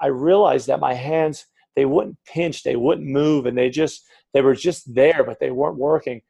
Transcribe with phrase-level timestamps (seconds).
[0.00, 4.40] I realized that my hands they wouldn't pinch, they wouldn't move, and they just they
[4.42, 6.20] were just there, but they weren't working.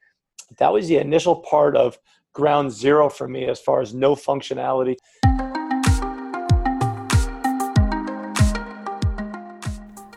[0.57, 1.99] That was the initial part of
[2.33, 4.97] ground zero for me as far as no functionality.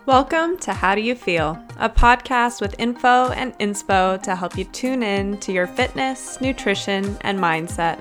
[0.05, 4.63] Welcome to How Do You Feel, a podcast with info and inspo to help you
[4.63, 7.99] tune in to your fitness, nutrition, and mindset.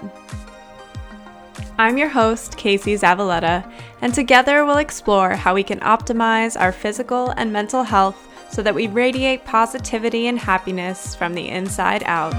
[1.80, 3.66] I'm your host, Casey Zavaletta,
[4.02, 8.74] and together we'll explore how we can optimize our physical and mental health so that
[8.74, 12.34] we radiate positivity and happiness from the inside out.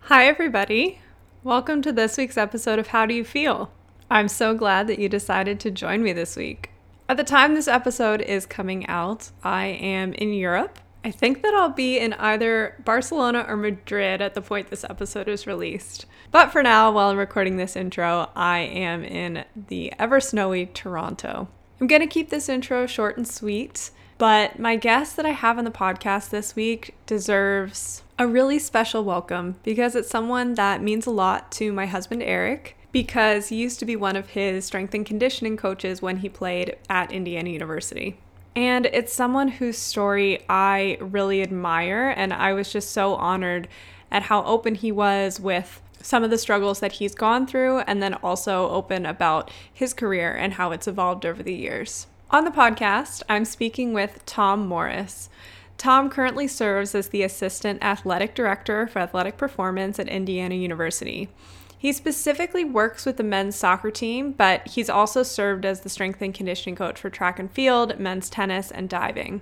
[0.00, 0.98] Hi, everybody.
[1.42, 3.72] Welcome to this week's episode of How Do You Feel?
[4.10, 6.72] I'm so glad that you decided to join me this week.
[7.08, 10.78] At the time this episode is coming out, I am in Europe.
[11.02, 15.28] I think that I'll be in either Barcelona or Madrid at the point this episode
[15.28, 16.04] is released.
[16.30, 21.48] But for now, while I'm recording this intro, I am in the ever snowy Toronto.
[21.80, 25.56] I'm going to keep this intro short and sweet, but my guest that I have
[25.56, 31.06] on the podcast this week deserves a really special welcome because it's someone that means
[31.06, 34.92] a lot to my husband, Eric, because he used to be one of his strength
[34.92, 38.18] and conditioning coaches when he played at Indiana University.
[38.56, 43.68] And it's someone whose story I really admire, and I was just so honored
[44.10, 48.02] at how open he was with some of the struggles that he's gone through, and
[48.02, 52.06] then also open about his career and how it's evolved over the years.
[52.30, 55.28] On the podcast, I'm speaking with Tom Morris.
[55.78, 61.28] Tom currently serves as the Assistant Athletic Director for Athletic Performance at Indiana University.
[61.80, 66.20] He specifically works with the men's soccer team, but he's also served as the strength
[66.20, 69.40] and conditioning coach for track and field, men's tennis, and diving.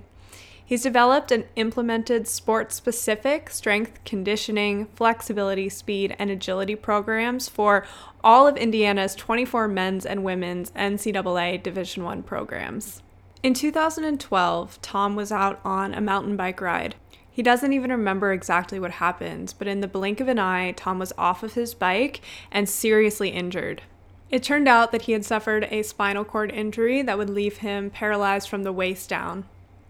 [0.65, 7.85] He's developed and implemented sport specific strength, conditioning, flexibility, speed, and agility programs for
[8.23, 13.03] all of Indiana's 24 men's and women's NCAA Division I programs.
[13.43, 16.95] In 2012, Tom was out on a mountain bike ride.
[17.39, 20.99] He doesn't even remember exactly what happened, but in the blink of an eye, Tom
[20.99, 23.83] was off of his bike and seriously injured.
[24.29, 27.91] It turned out that he had suffered a spinal cord injury that would leave him
[27.91, 29.45] paralyzed from the waist down.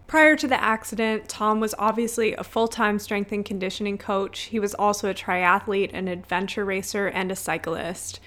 [0.05, 4.41] Prior to the accident, Tom was obviously a full time strength and conditioning coach.
[4.41, 8.19] He was also a triathlete, an adventure racer, and a cyclist.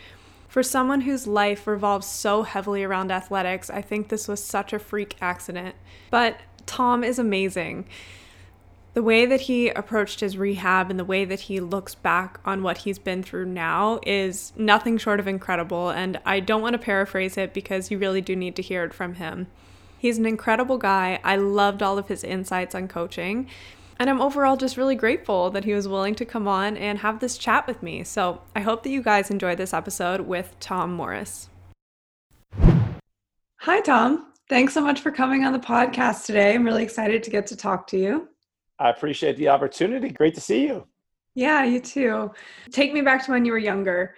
[0.48, 4.80] For someone whose life revolves so heavily around athletics, I think this was such a
[4.80, 5.76] freak accident.
[6.10, 7.86] But Tom is amazing.
[8.94, 12.62] The way that he approached his rehab and the way that he looks back on
[12.62, 15.88] what he's been through now is nothing short of incredible.
[15.88, 18.92] And I don't want to paraphrase it because you really do need to hear it
[18.92, 19.46] from him.
[19.98, 21.20] He's an incredible guy.
[21.24, 23.48] I loved all of his insights on coaching.
[23.98, 27.20] And I'm overall just really grateful that he was willing to come on and have
[27.20, 28.04] this chat with me.
[28.04, 31.48] So I hope that you guys enjoyed this episode with Tom Morris.
[33.60, 34.26] Hi, Tom.
[34.50, 36.54] Thanks so much for coming on the podcast today.
[36.54, 38.28] I'm really excited to get to talk to you.
[38.78, 40.10] I appreciate the opportunity.
[40.10, 40.86] Great to see you.
[41.34, 42.32] Yeah, you too.
[42.70, 44.14] Take me back to when you were younger.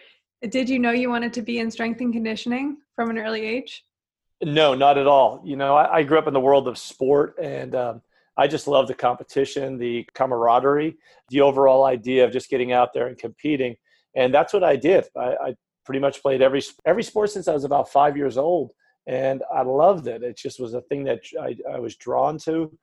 [0.49, 3.85] Did you know you wanted to be in strength and conditioning from an early age?
[4.43, 5.43] No, not at all.
[5.45, 8.03] You know, I, I grew up in the world of sport and um,
[8.37, 10.97] I just love the competition, the camaraderie,
[11.31, 13.77] the overall idea of just getting out there and competing.
[14.17, 15.05] And that's what I did.
[15.17, 15.55] I, I
[15.85, 18.73] pretty much played every every sport since I was about five years old,
[19.07, 20.23] and I loved it.
[20.23, 22.77] It just was a thing that I, I was drawn to.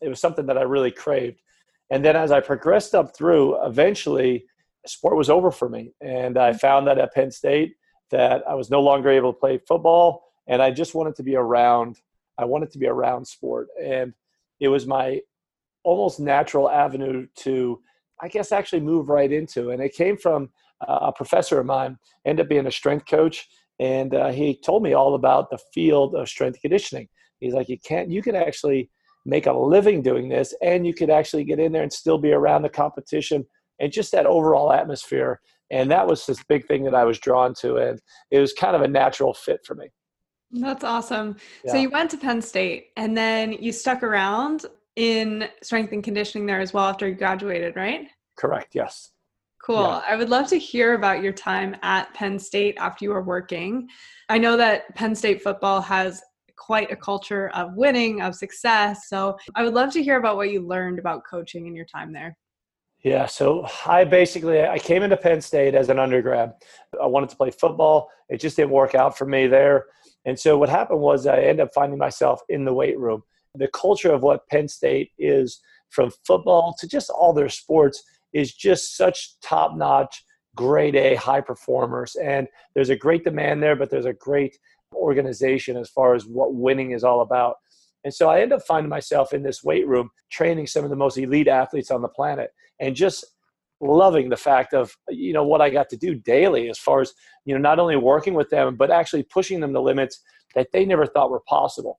[0.00, 1.40] It was something that I really craved.
[1.90, 4.46] And then as I progressed up through, eventually,
[4.86, 7.74] sport was over for me, and I found that at Penn State
[8.10, 11.36] that I was no longer able to play football, and I just wanted to be
[11.36, 12.00] around.
[12.38, 14.14] I wanted to be around sport, and
[14.60, 15.20] it was my
[15.82, 17.80] almost natural avenue to,
[18.20, 19.70] I guess, actually move right into.
[19.70, 24.14] And it came from a professor of mine, ended up being a strength coach, and
[24.14, 27.08] uh, he told me all about the field of strength conditioning.
[27.40, 28.90] He's like, you can't, you can actually
[29.24, 32.32] make a living doing this, and you could actually get in there and still be
[32.32, 33.44] around the competition
[33.78, 35.40] and just that overall atmosphere.
[35.70, 38.00] And that was this big thing that I was drawn to, and
[38.30, 39.88] it was kind of a natural fit for me.
[40.52, 41.36] That's awesome.
[41.64, 41.72] Yeah.
[41.72, 46.44] So you went to Penn State and then you stuck around in strength and conditioning
[46.44, 48.08] there as well after you graduated, right?
[48.36, 49.12] Correct, yes.
[49.64, 49.76] Cool.
[49.76, 50.02] Yeah.
[50.08, 53.88] I would love to hear about your time at Penn State after you were working.
[54.28, 56.20] I know that Penn State football has
[56.60, 59.08] quite a culture of winning, of success.
[59.08, 62.12] So I would love to hear about what you learned about coaching in your time
[62.12, 62.36] there.
[63.02, 66.52] Yeah, so I basically I came into Penn State as an undergrad.
[67.02, 68.10] I wanted to play football.
[68.28, 69.86] It just didn't work out for me there.
[70.26, 73.22] And so what happened was I ended up finding myself in the weight room.
[73.54, 78.02] The culture of what Penn State is from football to just all their sports
[78.34, 80.22] is just such top notch
[80.54, 82.16] grade A high performers.
[82.16, 84.58] And there's a great demand there, but there's a great
[84.94, 87.56] organization as far as what winning is all about.
[88.04, 90.96] And so I end up finding myself in this weight room training some of the
[90.96, 93.24] most elite athletes on the planet and just
[93.82, 97.14] loving the fact of you know what I got to do daily as far as
[97.46, 100.20] you know not only working with them but actually pushing them to limits
[100.54, 101.98] that they never thought were possible.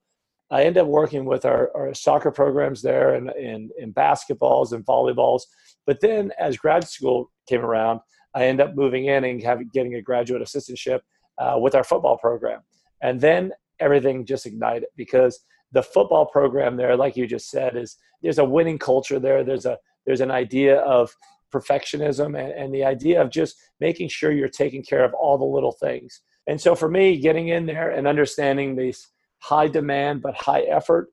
[0.51, 4.85] I end up working with our, our soccer programs there and in, in basketballs and
[4.85, 5.43] volleyballs.
[5.87, 8.01] But then as grad school came around,
[8.35, 10.99] I end up moving in and having, getting a graduate assistantship
[11.37, 12.61] uh, with our football program.
[13.01, 15.39] And then everything just ignited because
[15.71, 19.43] the football program there, like you just said, is there's a winning culture there.
[19.43, 21.15] There's a there's an idea of
[21.53, 25.45] perfectionism and, and the idea of just making sure you're taking care of all the
[25.45, 26.21] little things.
[26.47, 29.09] And so for me, getting in there and understanding these
[29.39, 31.09] high demand but high effort,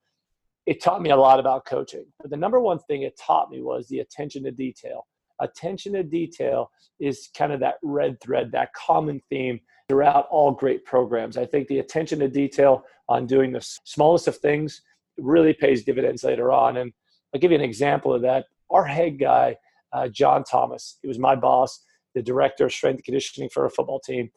[0.65, 2.07] it taught me a lot about coaching.
[2.21, 5.07] But the number one thing it taught me was the attention to detail.
[5.41, 6.71] Attention to detail
[7.01, 11.37] is kind of that red thread, that common theme throughout all great programs.
[11.37, 14.83] I think the attention to detail on doing the smallest of things
[15.17, 16.77] really pays dividends later on.
[16.79, 16.93] And
[17.35, 18.47] I'll give you an example of that.
[18.71, 19.57] Our head guy,
[19.93, 21.83] uh, John Thomas, he was my boss,
[22.15, 24.31] the director of strength and conditioning for a football team.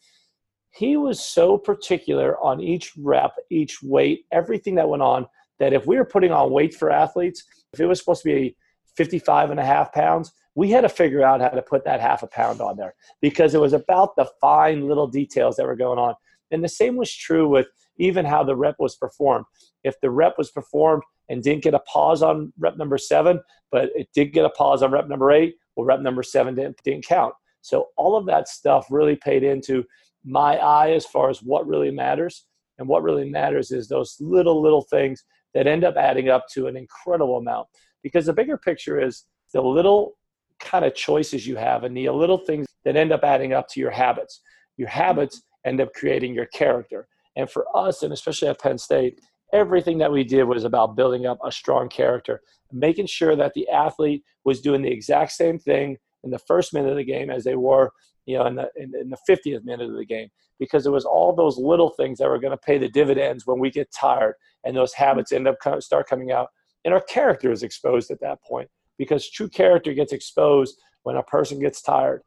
[0.74, 5.26] He was so particular on each rep, each weight, everything that went on
[5.60, 7.44] that if we were putting on weight for athletes,
[7.74, 8.56] if it was supposed to be
[8.96, 12.24] 55 and a half pounds, we had to figure out how to put that half
[12.24, 16.00] a pound on there because it was about the fine little details that were going
[16.00, 16.14] on.
[16.52, 17.68] And the same was true with
[17.98, 19.46] even how the rep was performed.
[19.84, 23.40] If the rep was performed and didn't get a pause on rep number seven,
[23.72, 26.78] but it did get a pause on rep number eight, well, rep number seven didn't,
[26.84, 27.34] didn't count.
[27.62, 29.86] So all of that stuff really paid into
[30.26, 32.46] my eye as far as what really matters.
[32.78, 35.24] And what really matters is those little, little things
[35.54, 37.68] that end up adding up to an incredible amount.
[38.04, 40.18] Because the bigger picture is the little
[40.60, 43.80] kind of choices you have and the little things that end up adding up to
[43.80, 44.42] your habits.
[44.78, 47.08] Your habits end up creating your character.
[47.36, 49.20] And for us, and especially at Penn State,
[49.54, 53.68] everything that we did was about building up a strong character, making sure that the
[53.70, 57.44] athlete was doing the exact same thing in the first minute of the game as
[57.44, 57.92] they were,
[58.26, 61.06] you know, in the in, in the 50th minute of the game, because it was
[61.06, 64.36] all those little things that were going to pay the dividends when we get tired,
[64.64, 66.50] and those habits end up start coming out,
[66.86, 71.24] and our character is exposed at that point because true character gets exposed when a
[71.24, 72.22] person gets tired.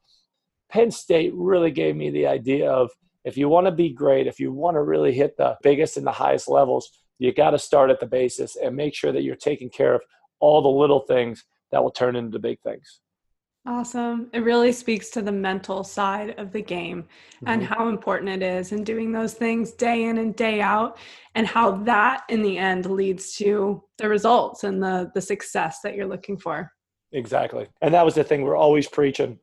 [0.71, 2.91] Penn State really gave me the idea of
[3.25, 6.07] if you want to be great, if you want to really hit the biggest and
[6.07, 9.37] the highest levels, you got to start at the basis and make sure that you're
[9.37, 10.03] taking care of
[10.41, 13.01] all the little things that will turn into big things.
[13.67, 14.29] Awesome.
[14.35, 17.49] It really speaks to the mental side of the game mm-hmm.
[17.49, 20.99] and how important it is in doing those things day in and day out
[21.35, 25.95] and how that in the end leads to the results and the the success that
[25.95, 26.71] you're looking for.
[27.13, 27.67] Exactly.
[27.81, 29.39] And that was the thing we're always preaching.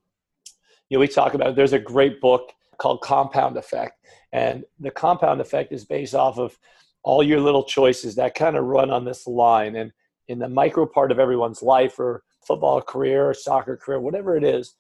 [0.89, 4.05] You know, we talk about there's a great book called Compound Effect.
[4.33, 6.57] And the compound effect is based off of
[7.03, 9.75] all your little choices that kind of run on this line.
[9.75, 9.91] And
[10.27, 14.75] in the micro part of everyone's life or football career, soccer career, whatever it is,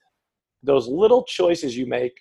[0.63, 2.19] those little choices you make,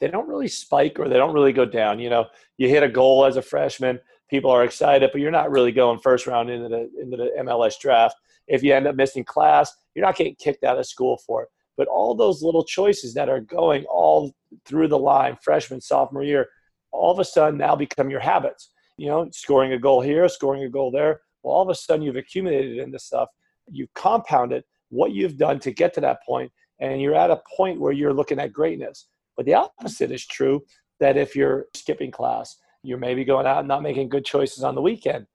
[0.00, 2.00] they don't really spike or they don't really go down.
[2.00, 2.26] You know,
[2.56, 5.98] you hit a goal as a freshman, people are excited, but you're not really going
[6.00, 8.16] first round into the into the MLS draft.
[8.48, 11.48] If you end up missing class, you're not getting kicked out of school for it.
[11.76, 14.32] But all those little choices that are going all
[14.66, 16.48] through the line, freshman, sophomore year,
[16.90, 18.70] all of a sudden now become your habits.
[18.98, 21.20] You know, scoring a goal here, scoring a goal there.
[21.42, 23.28] Well, all of a sudden you've accumulated in this stuff
[23.72, 27.80] you've compounded what you've done to get to that point, and you're at a point
[27.80, 29.08] where you're looking at greatness.
[29.36, 30.62] But the opposite is true
[31.00, 34.74] that if you're skipping class, you're maybe going out and not making good choices on
[34.74, 35.26] the weekend.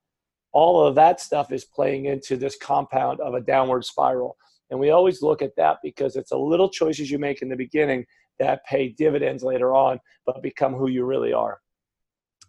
[0.54, 4.38] All of that stuff is playing into this compound of a downward spiral.
[4.70, 7.56] And we always look at that because it's a little choices you make in the
[7.56, 8.06] beginning
[8.40, 11.60] that pay dividends later on, but become who you really are.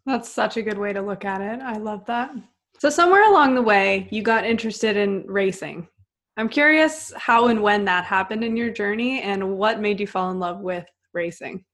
[0.04, 1.60] That's such a good way to look at it.
[1.62, 2.30] I love that.
[2.78, 5.88] So, somewhere along the way, you got interested in racing.
[6.36, 10.30] I'm curious how and when that happened in your journey and what made you fall
[10.30, 11.64] in love with racing.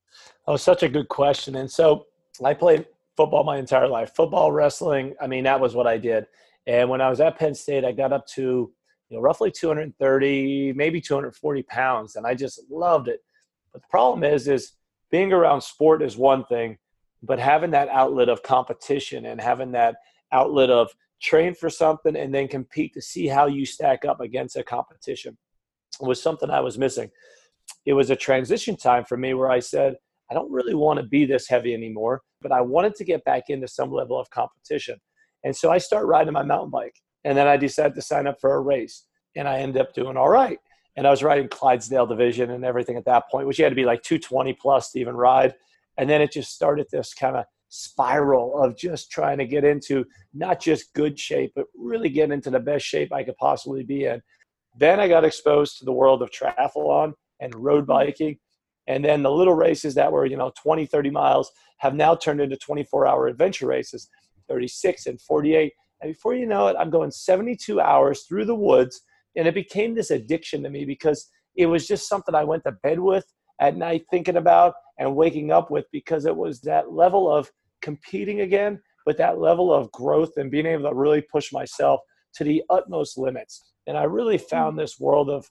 [0.47, 1.57] Oh, such a good question.
[1.57, 2.07] And so,
[2.43, 2.87] I played
[3.19, 5.15] football my entire life football, wrestling.
[5.21, 6.27] I mean, that was what I did.
[6.67, 8.73] And when I was at Penn State, I got up to
[9.11, 13.21] you know, roughly 230, maybe 240 pounds, and I just loved it.
[13.75, 14.73] But the problem is, is
[15.11, 16.79] being around sport is one thing,
[17.23, 19.97] but having that outlet of competition and having that
[20.35, 20.91] outlet of
[21.23, 25.39] train for something and then compete to see how you stack up against a competition
[26.01, 27.11] it was something I was missing.
[27.87, 29.97] It was a transition time for me where I said,
[30.31, 33.45] I don't really want to be this heavy anymore, but I wanted to get back
[33.49, 34.97] into some level of competition.
[35.45, 36.97] And so I start riding my mountain bike.
[37.25, 39.05] And then I decided to sign up for a race.
[39.37, 40.59] And I ended up doing all right.
[40.97, 43.77] And I was riding Clydesdale division and everything at that point, which you had to
[43.77, 45.55] be like 220 plus to even ride.
[45.99, 50.05] And then it just started this kind of spiral of just trying to get into
[50.33, 54.05] not just good shape, but really get into the best shape I could possibly be
[54.05, 54.23] in.
[54.79, 58.39] Then I got exposed to the world of triathlon and road biking.
[58.87, 62.41] And then the little races that were, you know, 20, 30 miles have now turned
[62.41, 64.09] into 24 hour adventure races,
[64.49, 65.73] 36 and 48.
[66.01, 69.01] And before you know it, I'm going 72 hours through the woods.
[69.37, 72.73] And it became this addiction to me because it was just something I went to
[72.85, 73.25] bed with
[73.61, 77.51] at night thinking about and waking up with because it was that level of
[77.85, 82.01] competing again, but that level of growth and being able to really push myself
[82.35, 83.73] to the utmost limits.
[83.87, 85.49] And I really found this world of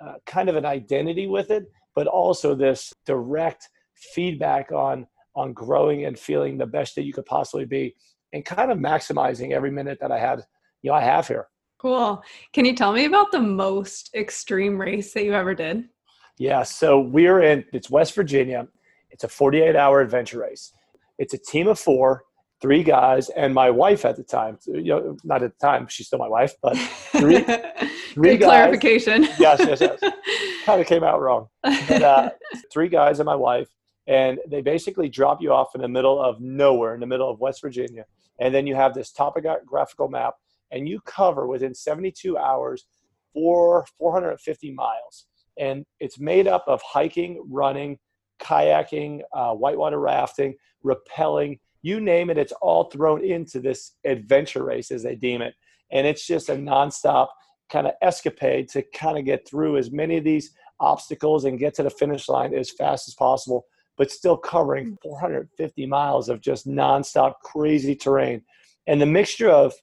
[0.00, 3.68] uh, kind of an identity with it, but also this direct
[4.14, 5.06] feedback on
[5.36, 7.94] on growing and feeling the best that you could possibly be,
[8.32, 10.44] and kind of maximizing every minute that I had,
[10.82, 11.46] you know, I have here.
[11.78, 12.20] Cool.
[12.52, 15.88] Can you tell me about the most extreme race that you ever did?
[16.36, 16.64] Yeah.
[16.64, 17.64] So we're in.
[17.72, 18.66] It's West Virginia.
[19.10, 20.72] It's a 48 hour adventure race.
[21.20, 22.24] It's a team of four
[22.60, 24.58] three guys and my wife at the time.
[24.66, 27.40] You know, not at the time, she's still my wife, but three,
[28.14, 28.48] three Good guys.
[28.48, 29.22] clarification.
[29.38, 30.00] yes, yes, yes.
[30.64, 31.46] kind of came out wrong.
[31.62, 32.30] But, uh,
[32.72, 33.68] three guys and my wife,
[34.06, 37.40] and they basically drop you off in the middle of nowhere, in the middle of
[37.40, 38.04] West Virginia,
[38.40, 40.34] and then you have this topographical map,
[40.70, 42.86] and you cover within 72 hours
[43.32, 45.26] for 450 miles,
[45.58, 47.98] and it's made up of hiking, running,
[48.40, 50.54] kayaking, uh, whitewater rafting,
[50.84, 55.54] rappelling you name it, it's all thrown into this adventure race as they deem it.
[55.90, 57.28] And it's just a nonstop
[57.70, 61.74] kind of escapade to kind of get through as many of these obstacles and get
[61.74, 63.66] to the finish line as fast as possible,
[63.96, 68.42] but still covering 450 miles of just nonstop crazy terrain.
[68.86, 69.74] And the mixture of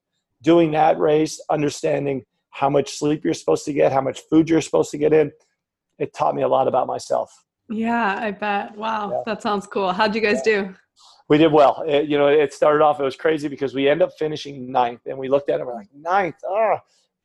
[0.44, 4.62] doing that race, understanding how much sleep you're supposed to get, how much food you're
[4.62, 5.32] supposed to get in,
[6.00, 7.32] it taught me a lot about myself.
[7.70, 8.76] Yeah, I bet.
[8.78, 9.22] Wow, yeah.
[9.26, 9.92] that sounds cool.
[9.92, 10.74] How'd you guys do?
[11.30, 11.84] we did well.
[11.88, 15.02] It, you know, it started off, it was crazy because we end up finishing ninth
[15.06, 16.80] and we looked at it, we're like, ninth, ah.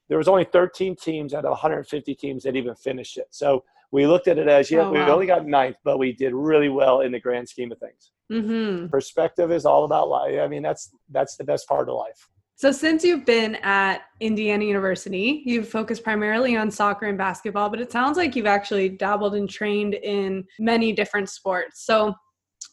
[0.08, 3.28] There was only 13 teams out of 150 teams that even finished it.
[3.30, 5.06] So we looked at it as, yeah, oh, wow.
[5.06, 8.10] we only got ninth, but we did really well in the grand scheme of things.
[8.30, 8.88] Mm-hmm.
[8.88, 10.40] Perspective is all about life.
[10.40, 12.28] I mean, that's that's the best part of life.
[12.62, 17.80] So, since you've been at Indiana University, you've focused primarily on soccer and basketball, but
[17.80, 21.84] it sounds like you've actually dabbled and trained in many different sports.
[21.84, 22.14] So,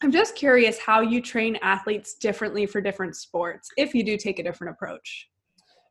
[0.03, 4.37] I'm just curious how you train athletes differently for different sports, if you do take
[4.37, 5.27] a different approach.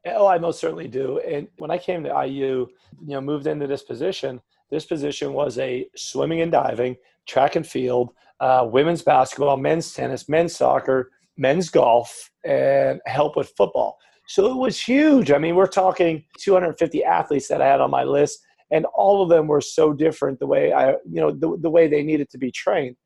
[0.07, 1.19] Oh, I most certainly do.
[1.19, 2.69] And when I came to IU,
[3.05, 4.41] you know, moved into this position,
[4.71, 6.95] this position was a swimming and diving,
[7.27, 13.53] track and field, uh, women's basketball, men's tennis, men's soccer, men's golf, and help with
[13.57, 13.97] football.
[14.27, 15.31] So it was huge.
[15.31, 18.41] I mean, we're talking 250 athletes that I had on my list,
[18.71, 21.89] and all of them were so different the way I, you know, the, the way
[21.89, 22.97] they needed to be trained.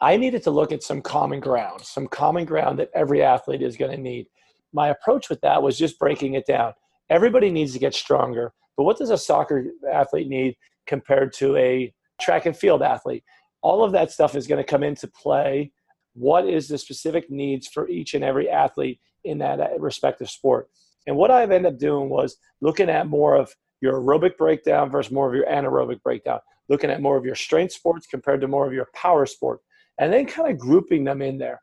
[0.00, 3.76] I needed to look at some common ground, some common ground that every athlete is
[3.76, 4.26] going to need.
[4.72, 6.72] My approach with that was just breaking it down.
[7.08, 10.56] Everybody needs to get stronger, but what does a soccer athlete need
[10.88, 13.22] compared to a track and field athlete?
[13.60, 15.70] All of that stuff is going to come into play.
[16.14, 20.68] What is the specific needs for each and every athlete in that uh, respective sport?
[21.06, 25.12] And what I've ended up doing was looking at more of your aerobic breakdown versus
[25.12, 26.38] more of your anaerobic breakdown,
[26.68, 29.60] looking at more of your strength sports compared to more of your power sport
[29.98, 31.60] and then kind of grouping them in there.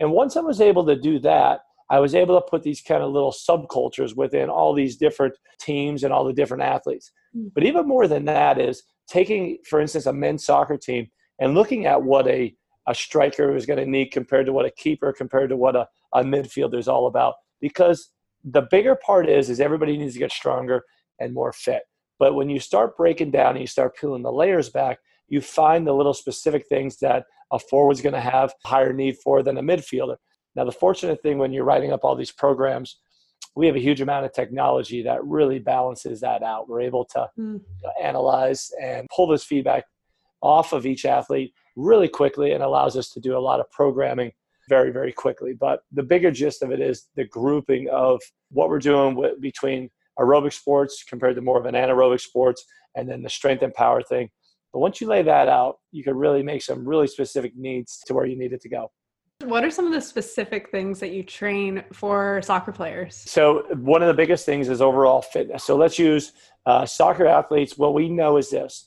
[0.00, 3.02] And once I was able to do that, I was able to put these kind
[3.02, 7.12] of little subcultures within all these different teams and all the different athletes.
[7.34, 7.48] Hmm.
[7.54, 11.86] But even more than that is taking, for instance, a men's soccer team and looking
[11.86, 12.54] at what a,
[12.88, 15.86] a striker is going to need compared to what a keeper, compared to what a,
[16.12, 17.34] a midfielder is all about.
[17.60, 18.10] Because
[18.44, 20.82] the bigger part is, is everybody needs to get stronger
[21.20, 21.82] and more fit.
[22.18, 24.98] But when you start breaking down and you start peeling the layers back,
[25.28, 29.42] you find the little specific things that a forward's going to have higher need for
[29.42, 30.16] than a midfielder.
[30.54, 32.98] Now, the fortunate thing when you're writing up all these programs,
[33.54, 36.68] we have a huge amount of technology that really balances that out.
[36.68, 37.60] We're able to mm.
[38.02, 39.84] analyze and pull this feedback
[40.40, 44.32] off of each athlete really quickly and allows us to do a lot of programming
[44.68, 45.52] very, very quickly.
[45.52, 49.90] But the bigger gist of it is the grouping of what we're doing with, between
[50.18, 52.64] aerobic sports compared to more of an anaerobic sports
[52.94, 54.28] and then the strength and power thing
[54.72, 58.14] but once you lay that out, you can really make some really specific needs to
[58.14, 58.90] where you need it to go.
[59.44, 63.16] What are some of the specific things that you train for soccer players?
[63.16, 65.64] So, one of the biggest things is overall fitness.
[65.64, 66.32] So, let's use
[66.64, 67.76] uh, soccer athletes.
[67.76, 68.86] What we know is this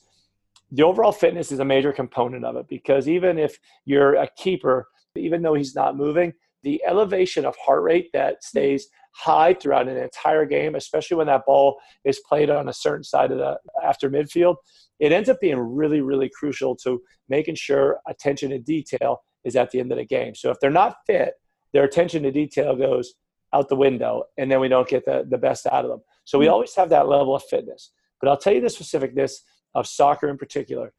[0.72, 4.88] the overall fitness is a major component of it because even if you're a keeper,
[5.14, 6.32] even though he's not moving,
[6.62, 11.46] the elevation of heart rate that stays high throughout an entire game, especially when that
[11.46, 14.56] ball is played on a certain side of the after midfield,
[14.98, 19.70] it ends up being really, really crucial to making sure attention to detail is at
[19.70, 20.34] the end of the game.
[20.34, 21.34] So if they're not fit,
[21.72, 23.14] their attention to detail goes
[23.52, 26.00] out the window, and then we don't get the, the best out of them.
[26.24, 26.52] So we hmm.
[26.52, 27.92] always have that level of fitness.
[28.20, 29.32] But I'll tell you the specificness
[29.76, 30.92] of soccer in particular.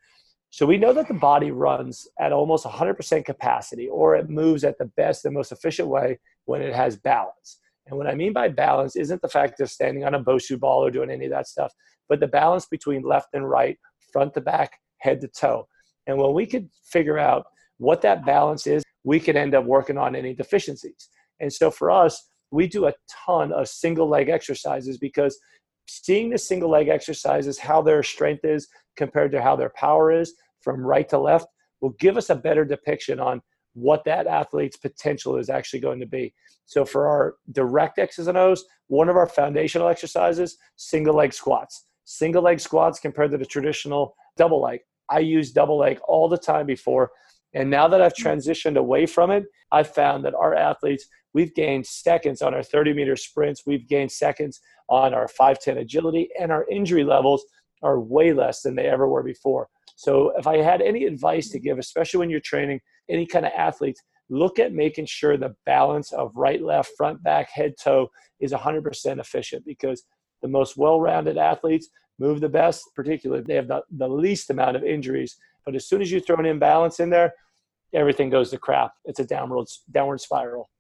[0.50, 4.78] So we know that the body runs at almost 100% capacity, or it moves at
[4.78, 7.60] the best and most efficient way when it has balance.
[7.88, 10.86] And what I mean by balance isn't the fact of standing on a Bosu ball
[10.86, 11.74] or doing any of that stuff,
[12.08, 13.78] but the balance between left and right,
[14.14, 15.68] front to back, head to toe.
[16.06, 17.46] And when we could figure out
[17.78, 21.10] what that balance is, we could end up working on any deficiencies.
[21.40, 22.94] And so for us, we do a
[23.26, 25.38] ton of single leg exercises because
[25.88, 30.34] seeing the single leg exercises, how their strength is compared to how their power is
[30.62, 31.48] from right to left,
[31.82, 33.42] will give us a better depiction on
[33.74, 36.34] what that athlete's potential is actually going to be.
[36.66, 41.86] So for our direct X's and O's, one of our foundational exercises, single leg squats.
[42.04, 44.80] Single leg squats compared to the traditional double leg.
[45.10, 47.12] I use double leg all the time before.
[47.54, 51.06] And now that I've transitioned away from it, I've found that our athletes,
[51.38, 56.30] we've gained seconds on our 30 meter sprints, we've gained seconds on our 510 agility,
[56.40, 57.46] and our injury levels
[57.84, 59.70] are way less than they ever were before.
[59.98, 63.52] So if I had any advice to give, especially when you're training any kind of
[63.56, 64.02] athletes,
[64.32, 69.20] look at making sure the balance of right, left, front, back, head, toe is 100%
[69.20, 70.06] efficient because
[70.42, 74.84] the most well-rounded athletes move the best, particularly they have the, the least amount of
[74.84, 75.38] injuries.
[75.66, 77.36] But as soon as you throw an imbalance in there,
[77.94, 78.94] everything goes to crap.
[79.06, 80.72] It's a downward downward spiral.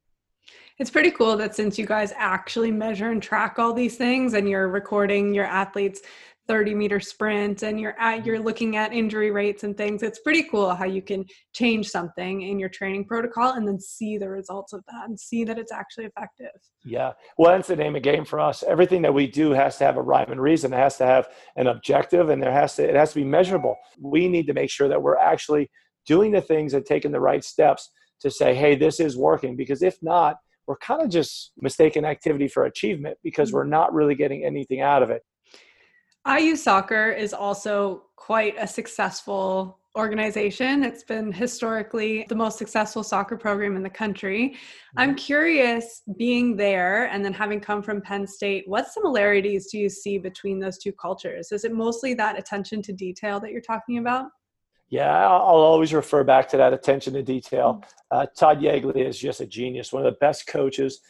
[0.79, 4.47] It's pretty cool that since you guys actually measure and track all these things and
[4.47, 6.01] you're recording your athletes
[6.47, 8.45] 30 meter sprint and you're at you're mm-hmm.
[8.45, 12.57] looking at injury rates and things it's pretty cool how you can change something in
[12.57, 16.05] your training protocol and then see the results of that and see that it's actually
[16.05, 16.51] effective.
[16.85, 17.13] Yeah.
[17.37, 18.63] Well that's the name of the game for us.
[18.63, 20.73] Everything that we do has to have a rhyme and reason.
[20.73, 23.75] It has to have an objective and there has to it has to be measurable.
[23.99, 25.69] We need to make sure that we're actually
[26.05, 29.81] doing the things and taking the right steps to say hey this is working because
[29.81, 33.57] if not we're kind of just mistaking activity for achievement because mm-hmm.
[33.57, 35.23] we're not really getting anything out of it
[36.27, 40.83] IU Soccer is also quite a successful organization.
[40.83, 44.49] It's been historically the most successful soccer program in the country.
[44.49, 44.99] Mm-hmm.
[44.99, 49.89] I'm curious, being there and then having come from Penn State, what similarities do you
[49.89, 51.51] see between those two cultures?
[51.51, 54.27] Is it mostly that attention to detail that you're talking about?
[54.89, 57.83] Yeah, I'll always refer back to that attention to detail.
[57.83, 57.87] Mm.
[58.09, 61.01] Uh, Todd Yeagley is just a genius, one of the best coaches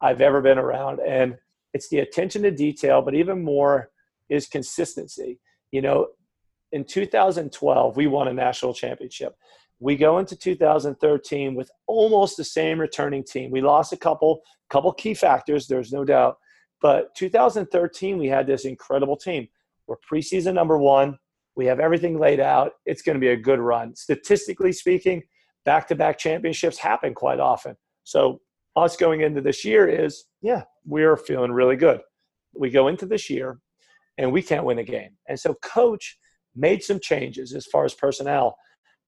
[0.00, 1.00] I've ever been around.
[1.00, 1.36] And
[1.74, 3.90] it's the attention to detail, but even more
[4.30, 5.38] is consistency.
[5.70, 6.08] You know,
[6.72, 9.36] in 2012, we won a national championship.
[9.78, 13.50] We go into 2013 with almost the same returning team.
[13.50, 16.38] We lost a couple, couple key factors, there's no doubt.
[16.80, 19.48] But 2013, we had this incredible team.
[19.86, 21.18] We're preseason number one.
[21.56, 22.72] We have everything laid out.
[22.84, 23.96] It's going to be a good run.
[23.96, 25.22] Statistically speaking,
[25.64, 27.76] back to back championships happen quite often.
[28.04, 28.40] So,
[28.76, 32.00] us going into this year is, yeah, we're feeling really good.
[32.54, 33.58] We go into this year
[34.18, 35.10] and we can't win a game.
[35.28, 36.18] And so coach
[36.54, 38.56] made some changes as far as personnel,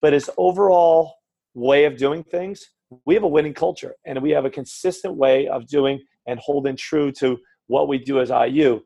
[0.00, 1.14] but his overall
[1.54, 2.64] way of doing things,
[3.04, 6.76] we have a winning culture and we have a consistent way of doing and holding
[6.76, 8.80] true to what we do as IU.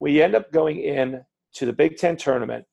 [0.00, 1.22] We end up going in
[1.54, 2.64] to the Big Ten tournament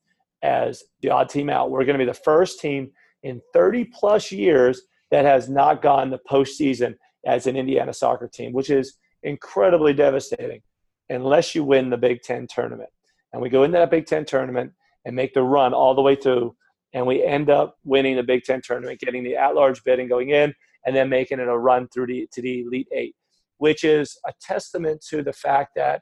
[0.46, 1.72] as the odd team out.
[1.72, 2.92] We're going to be the first team
[3.24, 8.54] in 30 plus years that has not gone the postseason as an Indiana soccer team,
[8.54, 10.62] which is incredibly devastating
[11.10, 12.90] unless you win the Big Ten tournament.
[13.34, 14.72] And we go into that Big Ten tournament
[15.06, 16.56] and make the run all the way through,
[16.94, 20.30] and we end up winning the Big Ten tournament, getting the at-large bid and going
[20.30, 20.54] in,
[20.86, 23.16] and then making it a run through the, to the Elite Eight,
[23.58, 26.02] which is a testament to the fact that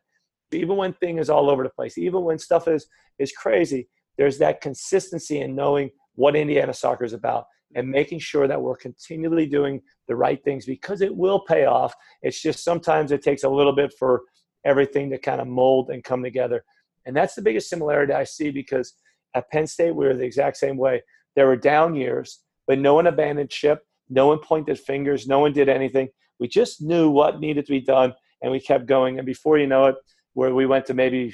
[0.52, 2.88] even when things is all over the place, even when stuff is
[3.20, 7.45] is crazy, there's that consistency in knowing what Indiana soccer is about
[7.76, 11.93] and making sure that we're continually doing the right things because it will pay off.
[12.21, 14.21] It's just sometimes it takes a little bit for
[14.65, 16.63] everything to kind of mold and come together.
[17.06, 18.93] And that's the biggest similarity I see because
[19.36, 21.02] at Penn State, we were the exact same way.
[21.36, 23.80] There were down years, but no one abandoned ship.
[24.10, 25.28] No one pointed fingers.
[25.28, 26.10] No one did anything.
[26.39, 29.17] We just knew what needed to be done and we kept going.
[29.17, 29.95] And before you know it,
[30.34, 31.34] where we went to maybe,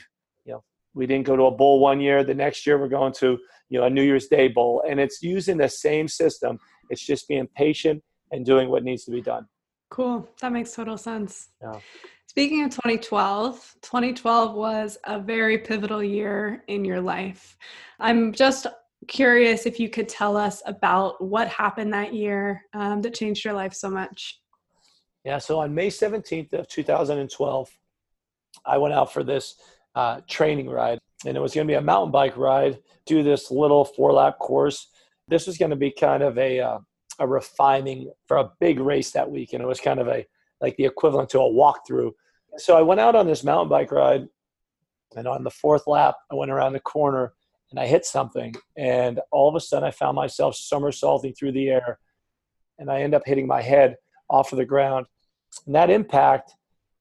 [0.93, 2.23] we didn't go to a bowl one year.
[2.23, 3.37] The next year, we're going to,
[3.69, 4.83] you know, a New Year's Day bowl.
[4.87, 6.59] And it's using the same system.
[6.89, 9.47] It's just being patient and doing what needs to be done.
[9.89, 10.27] Cool.
[10.41, 11.49] That makes total sense.
[11.61, 11.79] Yeah.
[12.27, 17.57] Speaking of 2012, 2012 was a very pivotal year in your life.
[17.99, 18.67] I'm just
[19.07, 23.55] curious if you could tell us about what happened that year um, that changed your
[23.55, 24.39] life so much.
[25.25, 27.69] Yeah, so on May 17th of 2012,
[28.65, 29.55] I went out for this
[29.95, 33.51] uh, training ride, and it was going to be a mountain bike ride, do this
[33.51, 34.87] little four lap course.
[35.27, 36.79] This was going to be kind of a, uh,
[37.19, 40.25] a refining for a big race that week, and it was kind of a
[40.61, 42.11] like the equivalent to a walkthrough.
[42.57, 44.27] So I went out on this mountain bike ride,
[45.15, 47.33] and on the fourth lap, I went around the corner
[47.71, 51.69] and I hit something, and all of a sudden I found myself somersaulting through the
[51.69, 51.99] air,
[52.79, 53.95] and I end up hitting my head
[54.29, 55.05] off of the ground.
[55.65, 56.53] And that impact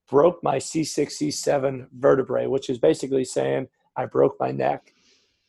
[0.09, 4.93] broke my C6, C7 vertebrae, which is basically saying I broke my neck.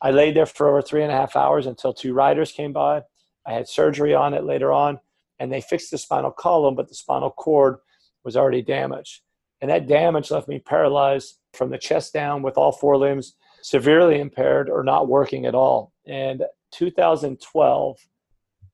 [0.02, 3.02] I laid there for over three and a half hours until two riders came by.
[3.46, 5.00] I had surgery on it later on,
[5.38, 7.78] and they fixed the spinal column, but the spinal cord
[8.24, 9.22] was already damaged.
[9.60, 14.20] And that damage left me paralyzed from the chest down with all four limbs severely
[14.20, 15.92] impaired or not working at all.
[16.06, 17.98] And 2012,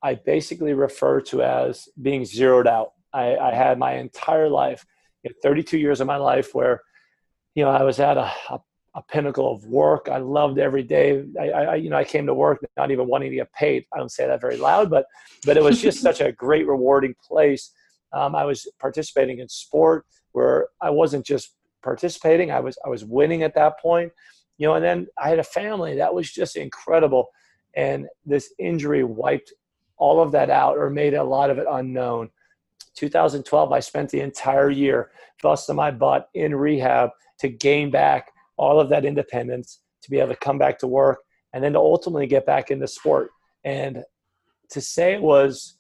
[0.03, 2.93] I basically refer to as being zeroed out.
[3.13, 4.85] I, I had my entire life,
[5.23, 6.83] you know, 32 years of my life, where
[7.55, 8.61] you know I was at a, a,
[8.95, 10.09] a pinnacle of work.
[10.11, 11.25] I loved every day.
[11.39, 13.87] I, I, you know I came to work not even wanting to get paid.
[13.93, 15.07] I don't say that very loud, but
[15.45, 17.73] but it was just such a great, rewarding place.
[18.13, 23.05] Um, I was participating in sport where I wasn't just participating; I was I was
[23.05, 24.13] winning at that point.
[24.59, 27.29] You know, and then I had a family that was just incredible,
[27.75, 29.53] and this injury wiped
[29.99, 32.31] all of that out or made a lot of it unknown.
[32.97, 35.11] 2012, I spent the entire year
[35.43, 37.11] busting my butt in rehab
[37.41, 41.19] to gain back all of that independence, to be able to come back to work,
[41.53, 43.31] and then to ultimately get back into sport.
[43.65, 44.03] And
[44.71, 45.79] to say it was,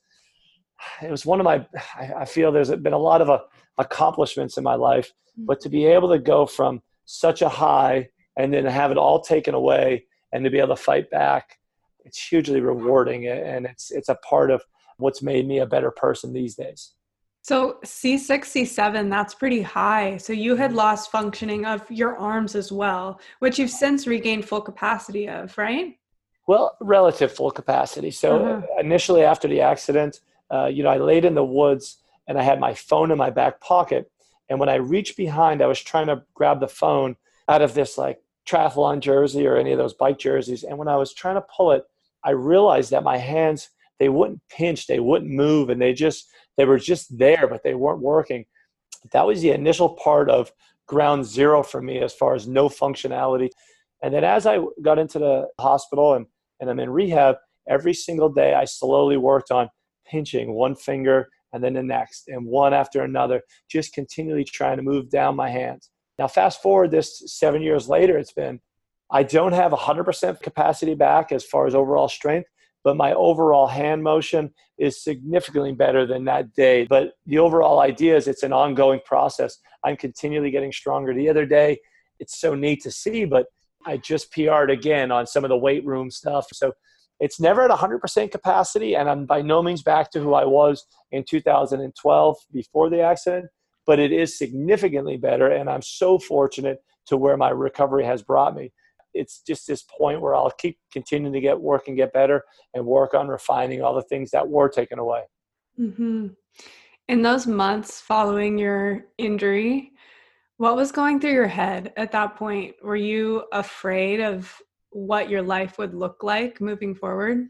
[1.02, 3.38] it was one of my, I, feel there's been a lot of uh,
[3.78, 5.46] accomplishments in my life, mm-hmm.
[5.46, 9.20] but to be able to go from such a high and then have it all
[9.20, 11.59] taken away and to be able to fight back,
[12.04, 13.26] it's hugely rewarding.
[13.26, 14.62] And it's, it's a part of
[14.98, 16.92] what's made me a better person these days.
[17.42, 20.16] So C6, C7, that's pretty high.
[20.16, 24.61] So you had lost functioning of your arms as well, which you've since regained full
[24.61, 25.96] capacity of, right?
[26.48, 28.11] Well, relative full capacity.
[28.11, 28.66] So uh-huh.
[28.80, 30.20] initially after the accident,
[30.52, 33.30] uh, you know, I laid in the woods and I had my phone in my
[33.30, 34.11] back pocket.
[34.48, 37.16] And when I reached behind, I was trying to grab the phone
[37.48, 40.64] out of this like triathlon jersey or any of those bike jerseys.
[40.64, 41.85] And when I was trying to pull it,
[42.24, 46.64] I realized that my hands, they wouldn't pinch, they wouldn't move, and they just they
[46.64, 48.44] were just there, but they weren't working.
[49.12, 50.52] That was the initial part of
[50.87, 53.50] ground zero for me as far as no functionality.
[54.02, 56.26] And then as I got into the hospital and,
[56.61, 57.37] and I'm in rehab,
[57.68, 59.68] every single day I slowly worked on
[60.06, 64.82] pinching one finger and then the next and one after another, just continually trying to
[64.82, 65.90] move down my hands.
[66.18, 68.61] Now, fast forward this seven years later, it's been,
[69.11, 72.48] I don't have 100% capacity back as far as overall strength,
[72.87, 76.87] but my overall hand motion is significantly better than that day.
[76.88, 79.59] But the overall idea is it's an ongoing process.
[79.83, 81.12] I'm continually getting stronger.
[81.12, 81.81] The other day,
[82.20, 83.46] it's so neat to see, but
[83.85, 86.46] I just PR'd again on some of the weight room stuff.
[86.53, 86.75] So
[87.18, 90.87] it's never at 100% capacity, and I'm by no means back to who I was
[91.11, 93.46] in 2012 before the accident,
[93.85, 98.55] but it is significantly better, and I'm so fortunate to where my recovery has brought
[98.55, 98.70] me
[99.16, 102.42] it's just this point where I'll keep continuing to get work and get better
[102.74, 105.22] and work on refining all the things that were taken away.
[105.79, 106.29] Mm-hmm.
[107.09, 109.92] In those months following your injury,
[110.57, 112.74] what was going through your head at that point?
[112.83, 114.55] Were you afraid of
[114.90, 117.46] what your life would look like moving forward?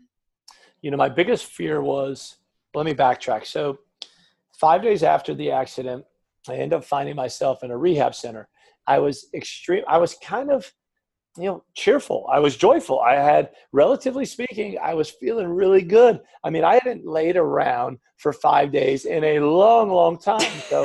[0.82, 2.36] You know, my biggest fear was
[2.74, 3.46] let me backtrack.
[3.46, 3.78] So,
[4.58, 6.04] five days after the accident,
[6.48, 8.48] I ended up finding myself in a rehab center.
[8.86, 9.84] I was extreme.
[9.88, 10.70] I was kind of
[11.36, 12.26] you know cheerful.
[12.32, 13.00] I was joyful.
[13.00, 16.20] I had relatively speaking i was feeling really good.
[16.44, 20.50] I mean i hadn't laid around for five days in a long long time.
[20.68, 20.84] So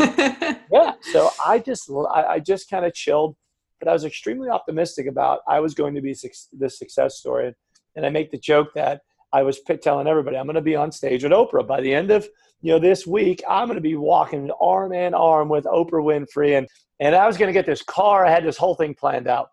[0.72, 3.36] yeah so i just i, just kind of chilled
[3.80, 6.16] but i was extremely optimistic about i was going to be
[6.58, 7.54] the success story.
[7.96, 9.02] And i make the joke that
[9.34, 11.66] i was telling everybody i'm going to be on stage with oprah.
[11.66, 12.28] By the end of
[12.62, 16.58] you know this week i'm going to be walking arm in arm with oprah winfrey.
[16.58, 16.68] And
[17.00, 18.26] and i was going to get this car.
[18.26, 19.50] I had this whole thing planned out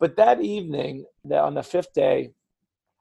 [0.00, 2.32] but that evening, on the fifth day,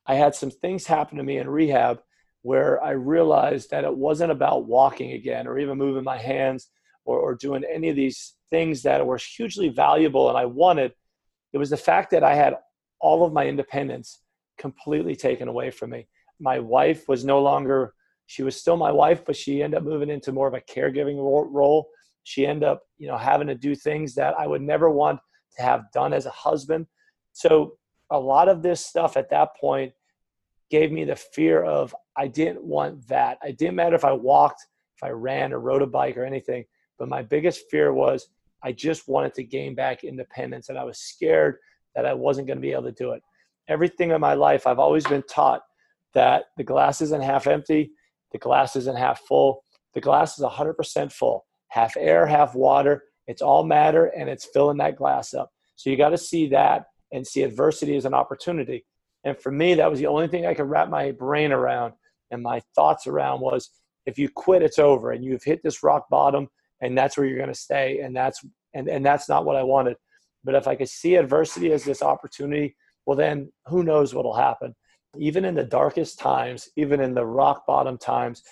[0.06, 2.02] I had some things happen to me in rehab
[2.42, 6.70] where I realized that it wasn't about walking again or even moving my hands
[7.06, 10.94] or, or doing any of these things that were hugely valuable and I wanted.
[11.52, 12.56] It was the fact that I had
[13.00, 14.22] all of my independence
[14.58, 16.08] completely taken away from me.
[16.40, 17.94] My wife was no longer,
[18.28, 21.18] she was still my wife, but she ended up moving into more of a caregiving
[21.18, 21.90] role.
[22.24, 25.20] She ended up, you know, having to do things that I would never want
[25.58, 26.88] to have done as a husband.
[27.34, 27.78] So
[28.10, 29.94] a lot of this stuff at that point
[30.70, 33.38] gave me the fear of I didn't want that.
[33.44, 34.66] It didn't matter if I walked
[34.96, 36.66] if I ran or rode a bike or anything.
[36.98, 38.30] But my biggest fear was
[38.64, 41.58] I just wanted to gain back independence, and I was scared
[41.96, 43.22] that I wasn't going to be able to do it.
[43.70, 45.62] Everything in my life, I've always been taught
[46.14, 47.92] that the glass isn't half empty,
[48.32, 49.64] the glass isn't half full.
[49.94, 53.04] The glass is 100% full, half air, half water.
[53.28, 55.52] It's all matter, and it's filling that glass up.
[55.76, 58.86] So you got to see that and see adversity as an opportunity.
[59.24, 61.94] And for me, that was the only thing I could wrap my brain around
[62.32, 63.70] and my thoughts around was
[64.06, 66.48] if you quit, it's over and you've hit this rock bottom
[66.82, 68.00] and that's where you're going to stay.
[68.00, 69.98] And that's, and, and that's not what I wanted.
[70.44, 74.76] But if I could see adversity as this opportunity, well, then who knows what'll happen.
[75.18, 78.44] Even in the darkest times, even in the rock bottom times,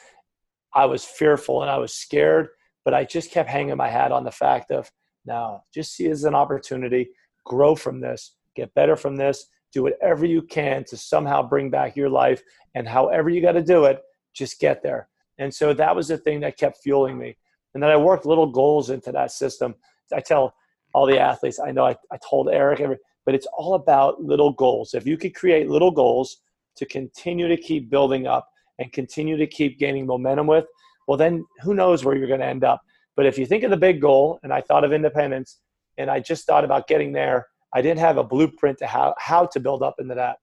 [0.74, 2.50] I was fearful and I was scared,
[2.86, 4.90] but I just kept hanging my hat on the fact of
[5.26, 7.10] now just see it as an opportunity,
[7.44, 11.96] grow from this, get better from this, do whatever you can to somehow bring back
[11.96, 12.42] your life
[12.76, 14.02] and however you got to do it
[14.34, 15.10] just get there.
[15.38, 17.36] And so that was the thing that kept fueling me.
[17.74, 19.76] And then i worked little goals into that system.
[20.14, 20.54] I tell
[20.94, 22.80] all the athletes i know i, I told eric
[23.26, 24.94] but it's all about little goals.
[24.94, 26.38] If you could create little goals
[26.78, 28.48] to continue to keep building up
[28.80, 30.66] and continue to keep gaining momentum with
[31.08, 32.82] well then who knows where you're going to end up
[33.16, 35.60] but if you think of the big goal and i thought of independence
[35.98, 39.46] and i just thought about getting there I didn't have a blueprint to how, how
[39.48, 40.38] to build up into that.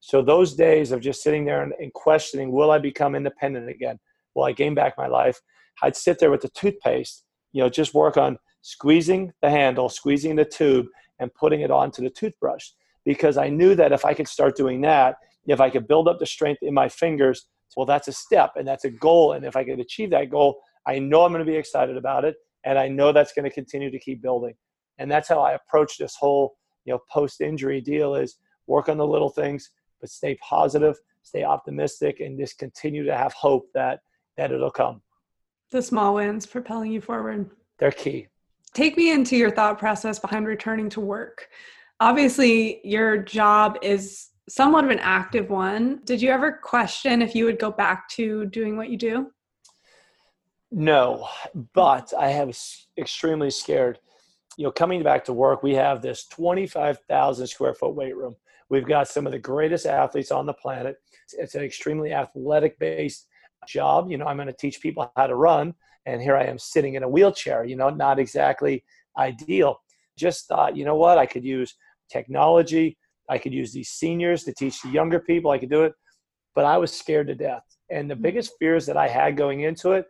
[0.00, 3.98] So those days of just sitting there and, and questioning, will I become independent again?
[4.34, 5.38] Will I gain back my life?
[5.82, 10.34] I'd sit there with the toothpaste, you know, just work on squeezing the handle, squeezing
[10.34, 10.86] the tube,
[11.20, 12.70] and putting it onto the toothbrush.
[13.04, 16.20] Because I knew that if I could start doing that, if I could build up
[16.20, 19.32] the strength in my fingers, well, that's a step and that's a goal.
[19.32, 22.24] And if I could achieve that goal, I know I'm going to be excited about
[22.24, 22.36] it.
[22.64, 24.54] And I know that's going to continue to keep building.
[24.98, 28.96] And that's how I approach this whole you know post injury deal is work on
[28.96, 34.00] the little things but stay positive stay optimistic and just continue to have hope that
[34.36, 35.00] that it'll come
[35.70, 38.26] the small wins propelling you forward they're key
[38.74, 41.48] take me into your thought process behind returning to work
[42.00, 47.44] obviously your job is somewhat of an active one did you ever question if you
[47.44, 49.30] would go back to doing what you do
[50.70, 51.28] no
[51.74, 53.98] but i was extremely scared
[54.56, 58.34] you know, coming back to work, we have this 25,000 square foot weight room.
[58.68, 60.96] We've got some of the greatest athletes on the planet.
[61.32, 63.26] It's an extremely athletic based
[63.66, 64.10] job.
[64.10, 65.74] You know, I'm going to teach people how to run,
[66.06, 68.84] and here I am sitting in a wheelchair, you know, not exactly
[69.18, 69.80] ideal.
[70.18, 71.74] Just thought, you know what, I could use
[72.10, 72.98] technology.
[73.32, 75.50] I could use these seniors to teach the younger people.
[75.50, 75.94] I could do it.
[76.54, 77.62] But I was scared to death.
[77.90, 78.22] And the hmm.
[78.22, 80.06] biggest fears that I had going into it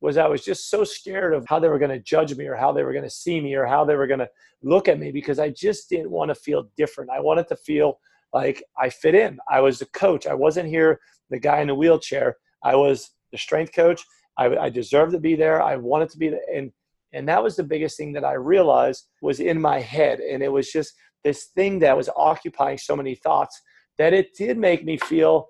[0.00, 2.56] was I was just so scared of how they were going to judge me or
[2.56, 4.30] how they were going to see me or how they were going to
[4.62, 7.10] look at me because I just didn't want to feel different.
[7.10, 7.98] I wanted to feel
[8.32, 9.38] like I fit in.
[9.50, 10.26] I was the coach.
[10.26, 12.36] I wasn't here, the guy in the wheelchair.
[12.62, 14.02] I was the strength coach.
[14.38, 15.62] I, I deserved to be there.
[15.62, 16.40] I wanted to be there.
[16.54, 16.72] And,
[17.12, 20.20] and that was the biggest thing that I realized was in my head.
[20.20, 23.60] And it was just this thing that was occupying so many thoughts
[23.98, 25.46] that it did make me feel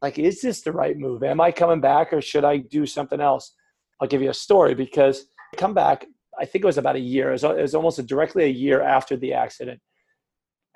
[0.00, 1.22] like, is this the right move?
[1.22, 3.54] Am I coming back or should I do something else?
[4.00, 6.06] I'll give you a story because I come back,
[6.40, 8.48] I think it was about a year, it was, it was almost a, directly a
[8.48, 9.80] year after the accident.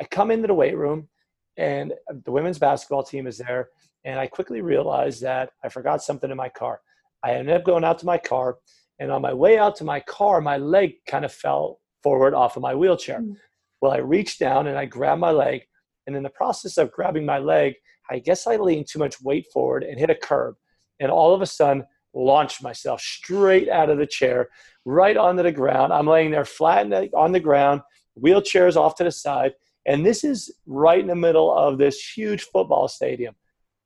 [0.01, 1.09] I come into the weight room
[1.57, 1.93] and
[2.25, 3.71] the women's basketball team is there.
[4.05, 6.81] And I quickly realized that I forgot something in my car.
[7.25, 8.59] I ended up going out to my car.
[8.99, 12.57] And on my way out to my car, my leg kind of fell forward off
[12.57, 13.21] of my wheelchair.
[13.21, 13.37] Mm.
[13.81, 15.63] Well, I reached down and I grabbed my leg.
[16.07, 17.75] And in the process of grabbing my leg,
[18.11, 20.55] I guess I leaned too much weight forward and hit a curb.
[21.01, 21.85] And all of a sudden,
[22.17, 24.49] launched myself straight out of the chair,
[24.85, 25.93] right onto the ground.
[25.93, 27.83] I'm laying there flat on the ground,
[28.19, 29.53] wheelchairs off to the side.
[29.85, 33.35] And this is right in the middle of this huge football stadium.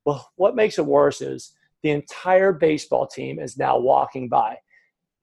[0.05, 4.57] Well, what makes it worse is the entire baseball team is now walking by.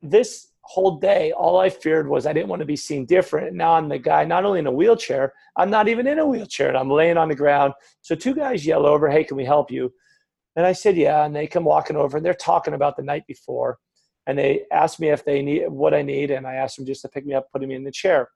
[0.03, 3.57] This whole day, all I feared was I didn't want to be seen different.
[3.57, 6.69] Now I'm the guy not only in a wheelchair, I'm not even in a wheelchair
[6.69, 7.73] and I'm laying on the ground.
[8.03, 9.91] So two guys yell over, Hey, can we help you?
[10.57, 11.25] And I said, yeah.
[11.25, 13.79] And they come walking over and they're talking about the night before.
[14.27, 16.31] And they asked me if they need what I need.
[16.31, 18.29] And I asked them just to pick me up, put me in the chair.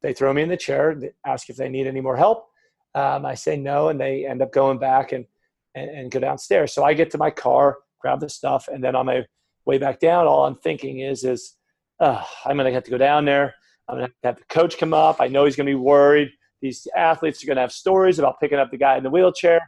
[0.00, 2.46] They throw me in the chair, they ask if they need any more help.
[2.94, 3.88] Um, I say no.
[3.88, 5.26] And they end up going back and,
[5.74, 6.72] and, and go downstairs.
[6.72, 8.68] So I get to my car, grab the stuff.
[8.68, 9.26] And then on my
[9.66, 11.56] way back down, all I'm thinking is, is
[12.00, 13.54] I'm going to have to go down there.
[13.88, 15.20] I'm going to have the coach come up.
[15.20, 16.30] I know he's going to be worried.
[16.60, 19.60] These athletes are going to have stories about picking up the guy in the wheelchair.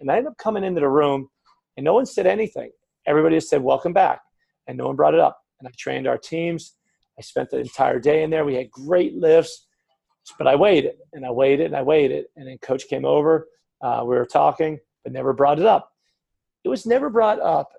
[0.00, 1.28] And I end up coming into the room
[1.76, 2.70] and no one said anything.
[3.06, 4.20] Everybody just said, Welcome back.
[4.66, 5.38] And no one brought it up.
[5.60, 6.74] And I trained our teams.
[7.18, 8.44] I spent the entire day in there.
[8.44, 9.66] We had great lifts,
[10.38, 12.26] but I waited and I waited and I waited.
[12.36, 13.48] And then coach came over.
[13.82, 15.92] Uh, we were talking, but never brought it up.
[16.64, 17.70] It was never brought up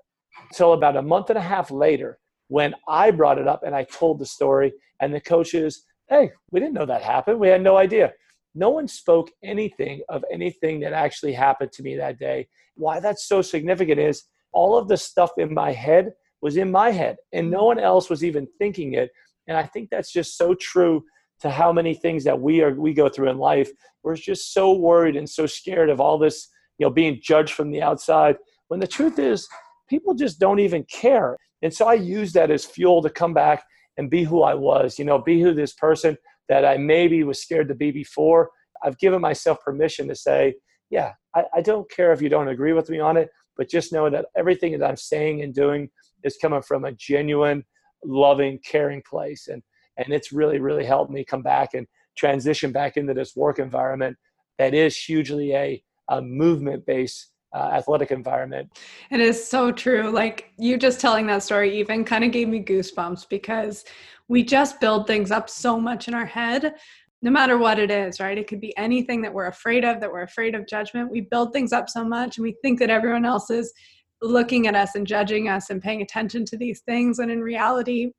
[0.49, 3.83] until about a month and a half later when I brought it up and I
[3.83, 7.39] told the story, and the coaches, hey, we didn't know that happened.
[7.39, 8.13] We had no idea.
[8.55, 12.47] No one spoke anything of anything that actually happened to me that day.
[12.75, 16.91] Why that's so significant is all of the stuff in my head was in my
[16.91, 19.09] head, and no one else was even thinking it.
[19.47, 21.03] And I think that's just so true
[21.41, 23.69] to how many things that we are we go through in life.
[24.03, 27.71] We're just so worried and so scared of all this, you know, being judged from
[27.71, 28.37] the outside.
[28.67, 29.47] When the truth is,
[29.89, 31.37] people just don't even care.
[31.61, 33.63] And so I use that as fuel to come back
[33.97, 36.17] and be who I was, you know, be who this person
[36.49, 38.49] that I maybe was scared to be before.
[38.83, 40.55] I've given myself permission to say,
[40.89, 43.91] yeah, I, I don't care if you don't agree with me on it, but just
[43.91, 45.89] know that everything that I'm saying and doing
[46.23, 47.65] is coming from a genuine,
[48.05, 49.47] loving, caring place.
[49.47, 49.63] And
[49.97, 54.15] and it's really, really helped me come back and transition back into this work environment
[54.57, 58.69] that is hugely a, a movement based uh, athletic environment.
[59.09, 60.11] It is so true.
[60.11, 63.83] Like you just telling that story even kind of gave me goosebumps because
[64.27, 66.75] we just build things up so much in our head,
[67.23, 68.37] no matter what it is, right?
[68.37, 71.09] It could be anything that we're afraid of, that we're afraid of judgment.
[71.09, 73.73] We build things up so much and we think that everyone else is
[74.21, 77.17] looking at us and judging us and paying attention to these things.
[77.19, 78.11] And in reality,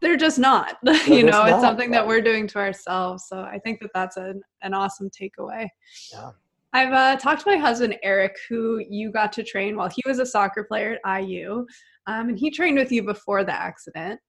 [0.00, 0.78] they're just not.
[1.06, 3.26] you know, it's something that we're doing to ourselves.
[3.28, 5.68] So I think that that's an, an awesome takeaway.
[6.12, 6.30] Yeah.
[6.72, 10.18] I've uh, talked to my husband Eric, who you got to train while he was
[10.18, 11.66] a soccer player at IU,
[12.06, 14.20] um, and he trained with you before the accident.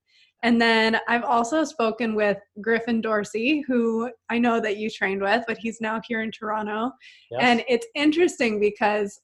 [0.44, 5.44] And then I've also spoken with Griffin Dorsey, who I know that you trained with,
[5.48, 6.92] but he's now here in Toronto.
[7.30, 7.42] Yes.
[7.44, 9.20] And it's interesting because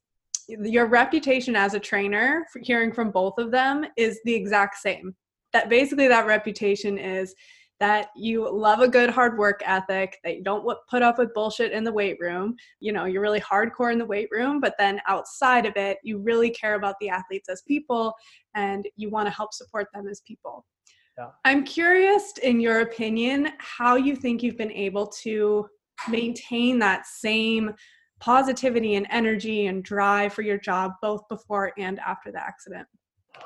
[0.48, 5.16] your reputation as a trainer, hearing from both of them, is the exact same.
[5.54, 7.34] That basically that reputation is
[7.80, 11.72] that you love a good hard work ethic, that you don't put up with bullshit
[11.72, 12.56] in the weight room.
[12.80, 16.18] You know, you're really hardcore in the weight room, but then outside of it, you
[16.18, 18.14] really care about the athletes as people
[18.56, 20.66] and you want to help support them as people.
[21.18, 21.28] Yeah.
[21.46, 25.68] I'm curious, in your opinion, how you think you've been able to
[26.10, 27.74] maintain that same
[28.20, 32.88] positivity and energy and drive for your job both before and after the accident.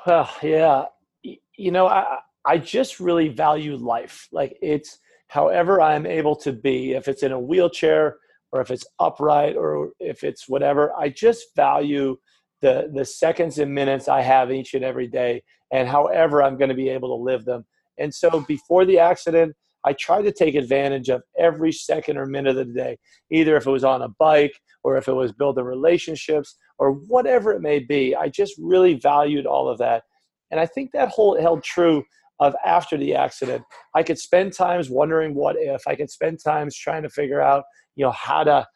[0.06, 0.86] Well, yeah.
[1.22, 4.28] You know, I, I just really value life.
[4.32, 8.16] Like it's however I'm able to be, if it's in a wheelchair
[8.50, 12.16] or if it's upright or if it's whatever, I just value
[12.60, 16.68] the the seconds and minutes I have each and every day and however I'm going
[16.68, 17.64] to be able to live them.
[17.98, 22.56] And so before the accident, I tried to take advantage of every second or minute
[22.56, 22.98] of the day,
[23.30, 27.52] either if it was on a bike or if it was building relationships or whatever
[27.52, 28.14] it may be.
[28.14, 30.04] I just really valued all of that.
[30.50, 32.04] And I think that whole held true
[32.42, 33.64] of after the accident.
[33.94, 35.82] I could spend times wondering what if.
[35.86, 37.64] I could spend times trying to figure out,
[37.96, 38.66] you know, how to,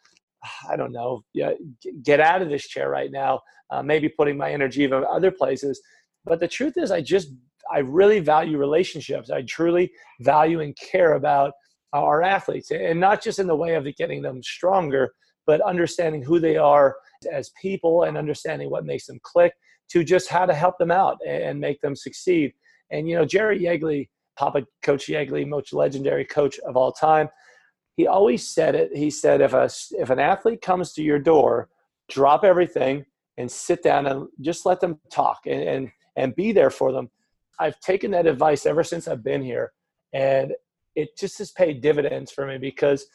[0.69, 1.23] I don't know,
[2.03, 3.41] get out of this chair right now.
[3.71, 5.81] Uh, maybe putting my energy in other places.
[6.25, 7.31] But the truth is, I just,
[7.73, 9.29] I really value relationships.
[9.29, 11.53] I truly value and care about
[11.93, 15.13] our athletes, and not just in the way of getting them stronger,
[15.47, 16.95] but understanding who they are
[17.33, 19.53] as people and understanding what makes them click
[19.89, 22.53] to just how to help them out and make them succeed.
[22.91, 27.29] And, you know, Jerry Yeagley, Papa Coach Yeagley, most legendary coach of all time,
[27.97, 28.95] he always said it.
[28.95, 31.69] He said, if, a, if an athlete comes to your door,
[32.09, 33.05] drop everything
[33.39, 37.11] and sit down and just let them talk and, and, and be there for them.
[37.59, 39.73] I've taken that advice ever since I've been here.
[40.13, 40.53] And
[40.95, 43.07] it just has paid dividends for me because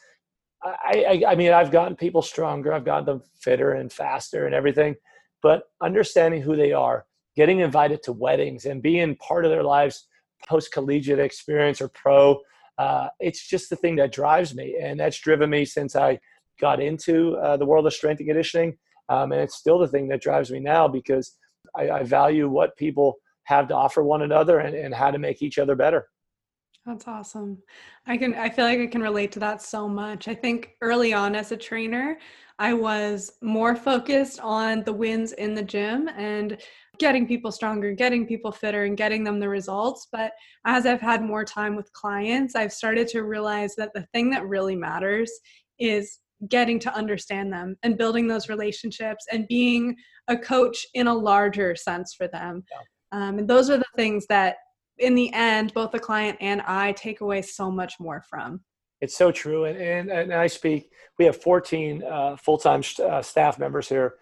[0.64, 4.54] I, I, I mean, I've gotten people stronger, I've gotten them fitter and faster and
[4.54, 4.94] everything,
[5.42, 7.04] but understanding who they are
[7.36, 10.08] getting invited to weddings and being part of their lives
[10.46, 12.38] post collegiate experience or pro.
[12.78, 16.18] Uh, it's just the thing that drives me, and that's driven me since I
[16.60, 18.76] got into uh, the world of strength and conditioning.
[19.08, 21.36] Um, and it's still the thing that drives me now because
[21.76, 25.42] I, I value what people have to offer one another and, and how to make
[25.42, 26.08] each other better.
[26.86, 27.58] That's awesome.
[28.06, 30.26] I can I feel like I can relate to that so much.
[30.26, 32.18] I think early on as a trainer,
[32.58, 36.58] I was more focused on the wins in the gym and
[37.02, 40.06] getting people stronger, getting people fitter, and getting them the results.
[40.10, 40.32] But
[40.64, 44.46] as I've had more time with clients, I've started to realize that the thing that
[44.46, 45.30] really matters
[45.80, 49.96] is getting to understand them and building those relationships and being
[50.28, 52.62] a coach in a larger sense for them.
[52.70, 52.78] Yeah.
[53.18, 54.56] Um, and those are the things that,
[54.98, 58.60] in the end, both the client and I take away so much more from.
[59.00, 59.64] It's so true.
[59.64, 64.14] And, and, and I speak, we have 14 uh, full time uh, staff members here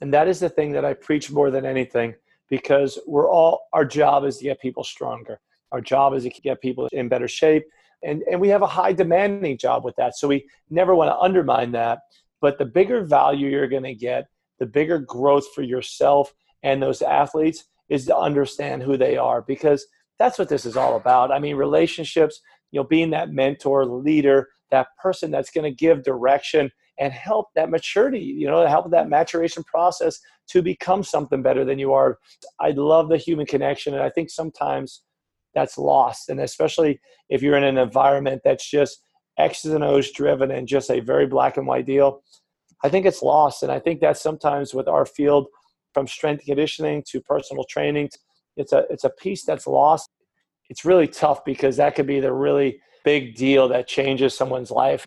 [0.00, 2.14] and that is the thing that I preach more than anything
[2.48, 5.40] because we're all, our job is to get people stronger.
[5.72, 7.64] Our job is to get people in better shape.
[8.02, 10.16] And, and we have a high demanding job with that.
[10.16, 12.00] So we never want to undermine that.
[12.40, 14.28] But the bigger value you're going to get,
[14.58, 16.32] the bigger growth for yourself
[16.62, 19.86] and those athletes is to understand who they are because
[20.18, 21.32] that's what this is all about.
[21.32, 26.02] I mean, relationships, you know, being that mentor, leader, that person that's going to give
[26.02, 30.18] direction and help that maturity, you know, help that maturation process
[30.48, 32.18] to become something better than you are.
[32.60, 33.94] I love the human connection.
[33.94, 35.02] And I think sometimes
[35.54, 36.28] that's lost.
[36.28, 39.00] And especially if you're in an environment that's just
[39.38, 42.22] X's and O's driven and just a very black and white deal,
[42.82, 43.62] I think it's lost.
[43.62, 45.46] And I think that sometimes with our field,
[45.94, 48.10] from strength conditioning to personal training,
[48.56, 50.10] it's a it's a piece that's lost.
[50.68, 55.06] It's really tough because that could be the really big deal that changes someone's life.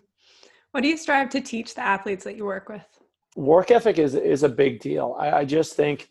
[0.72, 2.82] What do you strive to teach the athletes that you work with?
[3.36, 5.16] Work ethic is is a big deal.
[5.18, 6.08] I, I just think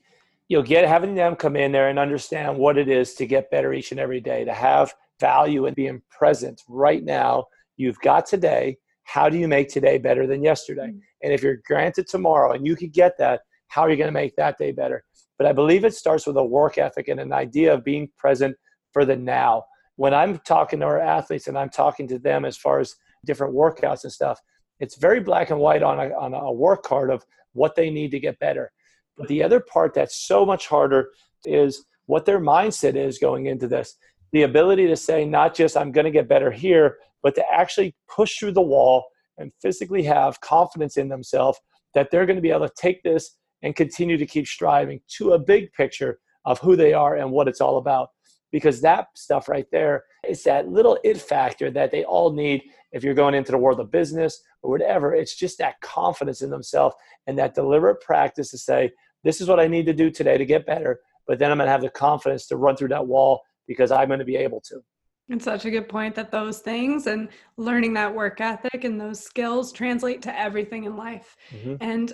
[0.47, 3.49] you know get having them come in there and understand what it is to get
[3.49, 7.45] better each and every day, to have value and being present right now.
[7.77, 8.77] You've got today.
[9.03, 10.87] How do you make today better than yesterday?
[10.87, 10.99] Mm-hmm.
[11.23, 14.13] And if you're granted tomorrow and you could get that, how are you going to
[14.13, 15.03] make that day better?
[15.39, 18.55] But I believe it starts with a work ethic and an idea of being present
[18.93, 19.63] for the now.
[19.95, 22.95] When I'm talking to our athletes and I'm talking to them as far as
[23.25, 24.39] different workouts and stuff,
[24.79, 28.11] it's very black and white on a, on a work card of what they need
[28.11, 28.71] to get better.
[29.17, 31.09] But the other part that's so much harder
[31.45, 33.95] is what their mindset is going into this.
[34.31, 37.95] The ability to say, not just I'm going to get better here, but to actually
[38.09, 39.05] push through the wall
[39.37, 41.59] and physically have confidence in themselves
[41.93, 45.33] that they're going to be able to take this and continue to keep striving to
[45.33, 48.09] a big picture of who they are and what it's all about.
[48.51, 53.03] Because that stuff right there is that little it factor that they all need if
[53.03, 55.13] you're going into the world of business or whatever.
[55.13, 56.95] It's just that confidence in themselves
[57.27, 58.91] and that deliberate practice to say,
[59.23, 60.99] this is what I need to do today to get better.
[61.27, 64.07] But then I'm going to have the confidence to run through that wall because I'm
[64.07, 64.81] going to be able to.
[65.29, 69.21] It's such a good point that those things and learning that work ethic and those
[69.21, 71.37] skills translate to everything in life.
[71.51, 71.75] Mm-hmm.
[71.79, 72.11] And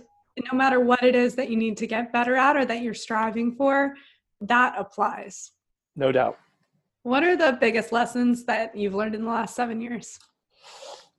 [0.51, 2.93] no matter what it is that you need to get better at or that you're
[2.93, 3.95] striving for,
[4.41, 5.51] that applies.
[5.95, 6.37] No doubt.
[7.01, 10.19] What are the biggest lessons that you've learned in the last seven years?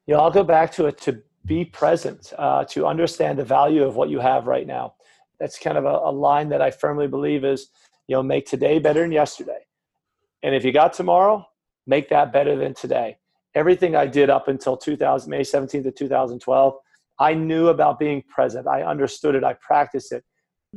[0.08, 3.94] Yeah, I'll go back to it to be present, uh, to understand the value of
[3.94, 4.94] what you have right now.
[5.38, 7.68] That's kind of a, a line that I firmly believe is,
[8.06, 9.66] you know, make today better than yesterday.
[10.42, 11.46] And if you got tomorrow,
[11.86, 13.18] make that better than today.
[13.54, 16.74] Everything I did up until 2000, May 17th of 2012,
[17.18, 18.66] I knew about being present.
[18.66, 19.44] I understood it.
[19.44, 20.24] I practiced it.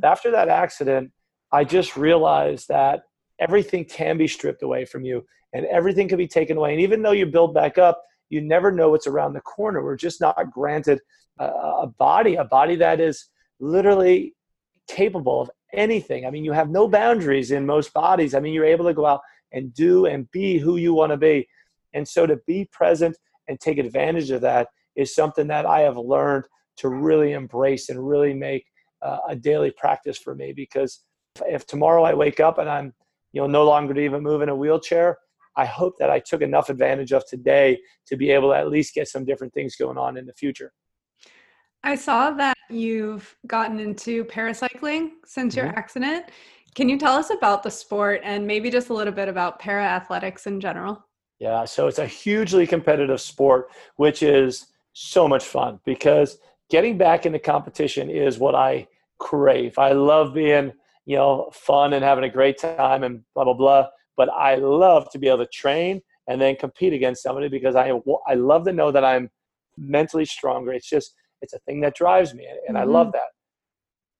[0.03, 1.09] After that accident,
[1.53, 3.03] I just realized that
[3.39, 6.73] everything can be stripped away from you and everything can be taken away.
[6.73, 9.83] And even though you build back up, you never know what's around the corner.
[9.83, 10.99] We're just not granted
[11.39, 13.27] a, a body, a body that is
[13.59, 14.33] literally
[14.87, 16.25] capable of anything.
[16.25, 18.33] I mean, you have no boundaries in most bodies.
[18.33, 19.21] I mean, you're able to go out
[19.51, 21.47] and do and be who you want to be.
[21.93, 23.17] And so to be present
[23.47, 26.45] and take advantage of that is something that I have learned
[26.77, 28.65] to really embrace and really make
[29.01, 31.03] uh, a daily practice for me because
[31.47, 32.93] if tomorrow I wake up and I'm
[33.33, 35.17] you know no longer to even move in a wheelchair
[35.55, 38.93] I hope that I took enough advantage of today to be able to at least
[38.93, 40.71] get some different things going on in the future.
[41.83, 45.67] I saw that you've gotten into paracycling since mm-hmm.
[45.67, 46.25] your accident.
[46.75, 49.83] Can you tell us about the sport and maybe just a little bit about para
[49.83, 51.03] athletics in general?
[51.39, 56.37] Yeah, so it's a hugely competitive sport, which is so much fun because
[56.69, 58.87] getting back into competition is what I
[59.19, 59.77] crave.
[59.79, 60.71] I love being,
[61.05, 63.87] you know, fun and having a great time and blah blah blah.
[64.17, 67.91] But I love to be able to train and then compete against somebody because I
[68.27, 69.29] I love to know that I'm
[69.77, 70.73] mentally stronger.
[70.73, 72.89] It's just it's a thing that drives me, and mm-hmm.
[72.89, 73.29] I love that.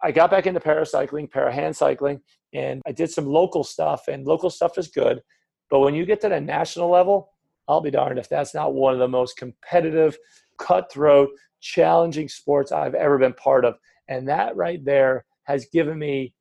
[0.04, 2.22] I got back into paracycling, para hand cycling,
[2.54, 4.08] and I did some local stuff.
[4.08, 5.22] And local stuff is good,
[5.70, 7.32] but when you get to the national level,
[7.68, 10.18] I'll be darned if that's not one of the most competitive
[10.58, 11.30] cutthroat,
[11.62, 13.76] challenging sports I've ever been part of.
[14.08, 16.34] And that right there has given me,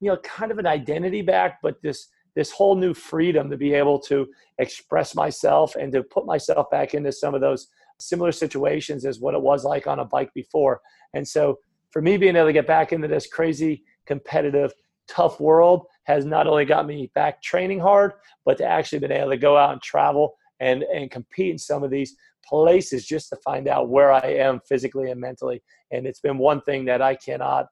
[0.00, 3.74] you know, kind of an identity back, but this this whole new freedom to be
[3.74, 4.26] able to
[4.58, 7.68] express myself and to put myself back into some of those
[7.98, 10.80] similar situations as what it was like on a bike before.
[11.14, 11.58] And so
[11.90, 14.72] for me being able to get back into this crazy competitive
[15.08, 18.12] tough world has not only got me back training hard,
[18.44, 21.82] but to actually been able to go out and travel and and compete in some
[21.82, 25.62] of these places just to find out where I am physically and mentally.
[25.90, 27.66] And it's been one thing that I cannot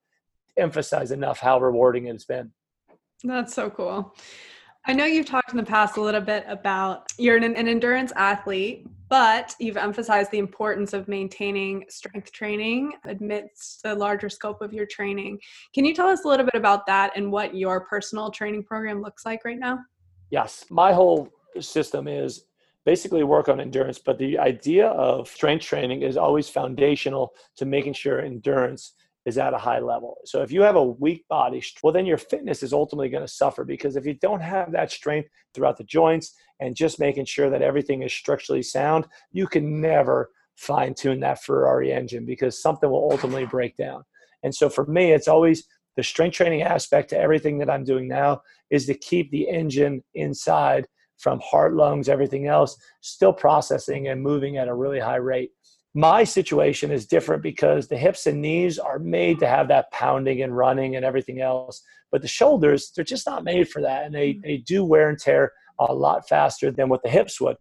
[0.56, 2.52] emphasize enough how rewarding it's been.
[3.25, 4.14] That's so cool.
[4.87, 8.12] I know you've talked in the past a little bit about you're an, an, endurance
[8.16, 14.73] athlete, but you've emphasized the importance of maintaining strength training amidst the larger scope of
[14.73, 15.39] your training.
[15.75, 19.03] Can you tell us a little bit about that and what your personal training program
[19.03, 19.81] looks like right now?
[20.31, 20.64] Yes.
[20.71, 21.29] My whole
[21.61, 22.45] system is
[22.85, 23.99] basically work on endurance.
[23.99, 28.95] But the idea of strength training is always foundational to making sure endurance
[29.29, 30.16] is at a high level.
[30.24, 33.33] So if you have a weak body, well, then your fitness is ultimately going to
[33.33, 37.51] suffer because if you don't have that strength throughout the joints and just making sure
[37.51, 42.91] that everything is structurally sound, you can never fine tune that Ferrari engine because something
[42.91, 44.03] will ultimately break down.
[44.43, 45.64] And so for me, it's always
[45.97, 50.03] the strength training aspect to everything that I'm doing now is to keep the engine
[50.14, 50.87] inside
[51.18, 55.51] from heart, lungs, everything else, still processing and moving at a really high rate.
[55.99, 60.42] My situation is different because the hips and knees are made to have that pounding
[60.42, 61.82] and running and everything else.
[62.12, 64.05] But the shoulders, they're just not made for that.
[64.05, 64.42] And they, mm.
[64.42, 67.57] they do wear and tear a lot faster than what the hips would.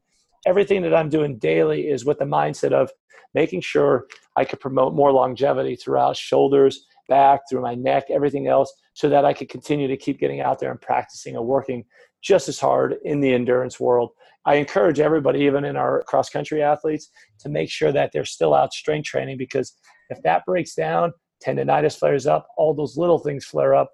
[0.45, 2.91] Everything that I'm doing daily is with the mindset of
[3.33, 8.71] making sure I could promote more longevity throughout shoulders, back, through my neck, everything else,
[8.93, 11.85] so that I could continue to keep getting out there and practicing and working
[12.21, 14.11] just as hard in the endurance world.
[14.45, 17.09] I encourage everybody, even in our cross country athletes,
[17.39, 19.75] to make sure that they're still out strength training because
[20.09, 21.11] if that breaks down,
[21.45, 23.91] tendonitis flares up, all those little things flare up,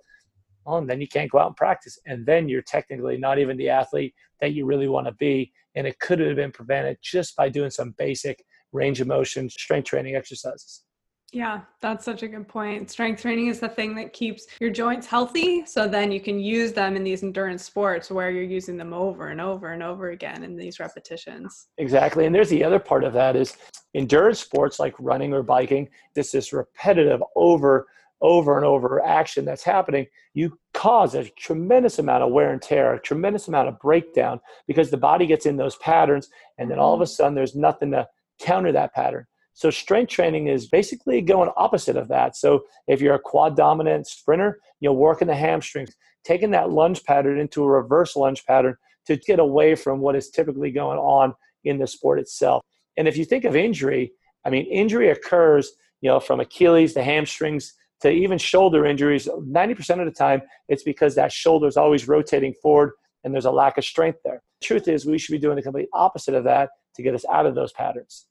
[0.66, 2.00] well, and then you can't go out and practice.
[2.06, 5.52] And then you're technically not even the athlete that you really want to be.
[5.76, 9.88] And it could have been prevented just by doing some basic range of motion strength
[9.88, 10.84] training exercises.
[11.34, 12.92] Yeah, that's such a good point.
[12.92, 15.66] Strength training is the thing that keeps your joints healthy.
[15.66, 19.30] So then you can use them in these endurance sports where you're using them over
[19.30, 21.70] and over and over again in these repetitions.
[21.80, 22.28] Exactly.
[22.28, 23.58] And there's the other part of that is
[23.96, 27.88] endurance sports like running or biking, this is repetitive over
[28.22, 32.94] over and over action that's happening, you cause a tremendous amount of wear and tear,
[32.94, 36.94] a tremendous amount of breakdown because the body gets in those patterns and then all
[36.94, 37.12] of a mm-hmm.
[37.12, 38.08] sudden there's nothing to
[38.40, 39.28] counter that pattern.
[39.54, 42.36] So strength training is basically going opposite of that.
[42.36, 47.40] So if you're a quad dominant sprinter, you're working the hamstrings, taking that lunge pattern
[47.40, 48.76] into a reverse lunge pattern
[49.06, 51.34] to get away from what is typically going on
[51.64, 52.64] in the sport itself.
[52.98, 54.12] And if you think of injury,
[54.46, 59.28] I mean, injury occurs, you know, from Achilles to hamstrings to even shoulder injuries.
[59.28, 62.92] 90% of the time, it's because that shoulder is always rotating forward
[63.24, 64.42] and there's a lack of strength there.
[64.62, 67.46] truth is, we should be doing the complete opposite of that to get us out
[67.46, 68.28] of those patterns.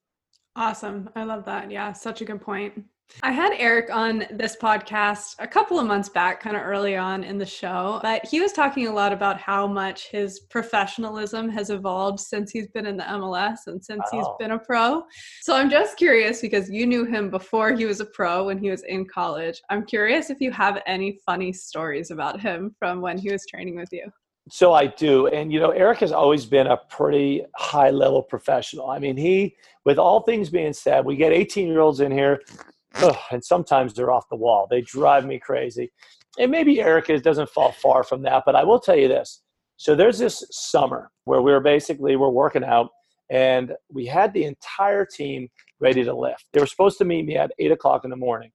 [0.54, 1.08] Awesome.
[1.16, 1.70] I love that.
[1.70, 2.84] Yeah, such a good point.
[3.22, 7.24] I had Eric on this podcast a couple of months back, kind of early on
[7.24, 11.68] in the show, but he was talking a lot about how much his professionalism has
[11.68, 14.16] evolved since he's been in the MLS and since oh.
[14.16, 15.02] he's been a pro.
[15.42, 18.70] So I'm just curious because you knew him before he was a pro when he
[18.70, 19.60] was in college.
[19.68, 23.76] I'm curious if you have any funny stories about him from when he was training
[23.76, 24.10] with you.
[24.48, 25.28] So I do.
[25.28, 28.90] And, you know, Eric has always been a pretty high level professional.
[28.90, 32.40] I mean, he, with all things being said, we get 18 year olds in here,
[32.96, 34.66] ugh, and sometimes they're off the wall.
[34.68, 35.92] They drive me crazy.
[36.38, 39.42] And maybe Eric is, doesn't fall far from that, but I will tell you this.
[39.76, 42.88] So there's this summer where we were basically, we're working out
[43.30, 45.48] and we had the entire team
[45.80, 46.46] ready to lift.
[46.52, 48.50] They were supposed to meet me at eight o'clock in the morning.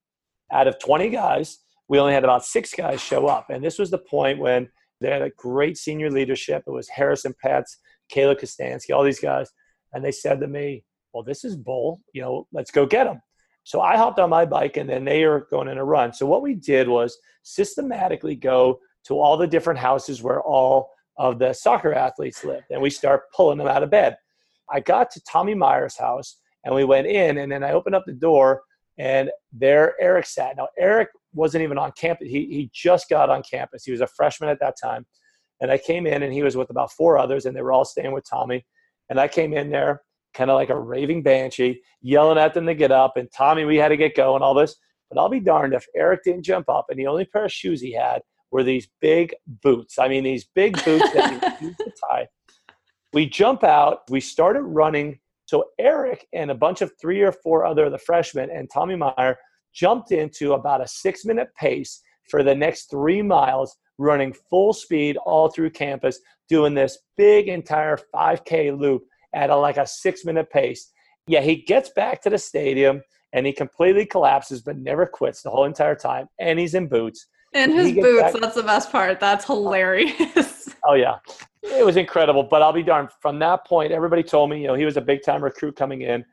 [0.52, 3.50] Out of 20 guys, we only had about six guys show up.
[3.50, 4.70] And this was the point when
[5.02, 6.64] they had a great senior leadership.
[6.66, 7.78] It was Harrison Petts,
[8.12, 9.50] Kayla Kostansky, all these guys.
[9.93, 10.84] And they said to me,
[11.14, 12.02] Well, this is bull.
[12.14, 13.22] You know, let's go get them.
[13.64, 16.14] So I hopped on my bike and then they are going in a run.
[16.14, 21.38] So what we did was systematically go to all the different houses where all of
[21.38, 22.66] the soccer athletes lived.
[22.70, 24.16] And we start pulling them out of bed.
[24.72, 28.06] I got to Tommy Meyer's house and we went in and then I opened up
[28.06, 28.62] the door
[28.98, 30.58] and there Eric sat.
[30.58, 32.28] Now Eric wasn't even on campus.
[32.28, 33.84] He, he just got on campus.
[33.84, 35.06] He was a freshman at that time.
[35.62, 37.86] And I came in and he was with about four others and they were all
[37.86, 38.66] staying with Tommy.
[39.10, 40.02] And I came in there
[40.34, 43.18] kind of like a raving banshee, yelling at them to get up.
[43.18, 44.76] And Tommy, we had to get going, all this.
[45.10, 47.82] But I'll be darned if Eric didn't jump up and the only pair of shoes
[47.82, 48.22] he had
[48.52, 49.34] were these big
[49.64, 49.98] boots.
[50.00, 52.28] I mean, these big boots that he used to tie.
[53.14, 55.20] We jump out, we started running.
[55.48, 58.98] So Eric and a bunch of three or four other of the freshmen and Tommy
[58.98, 59.38] Meyer
[59.74, 65.16] jumped into about a six minute pace for the next three miles, running full speed
[65.26, 66.20] all through campus,
[66.50, 70.91] doing this big entire 5K loop at a, like a six minute pace.
[71.28, 75.50] Yeah, he gets back to the stadium and he completely collapses, but never quits the
[75.50, 76.28] whole entire time.
[76.39, 77.26] And he's in boots.
[77.54, 79.20] In his boots, back- that's the best part.
[79.20, 80.76] That's hilarious.
[80.86, 81.18] oh, yeah.
[81.64, 82.43] It was incredible.
[82.43, 83.10] But I'll be darned.
[83.22, 86.02] From that point, everybody told me, you know, he was a big time recruit coming
[86.02, 86.24] in.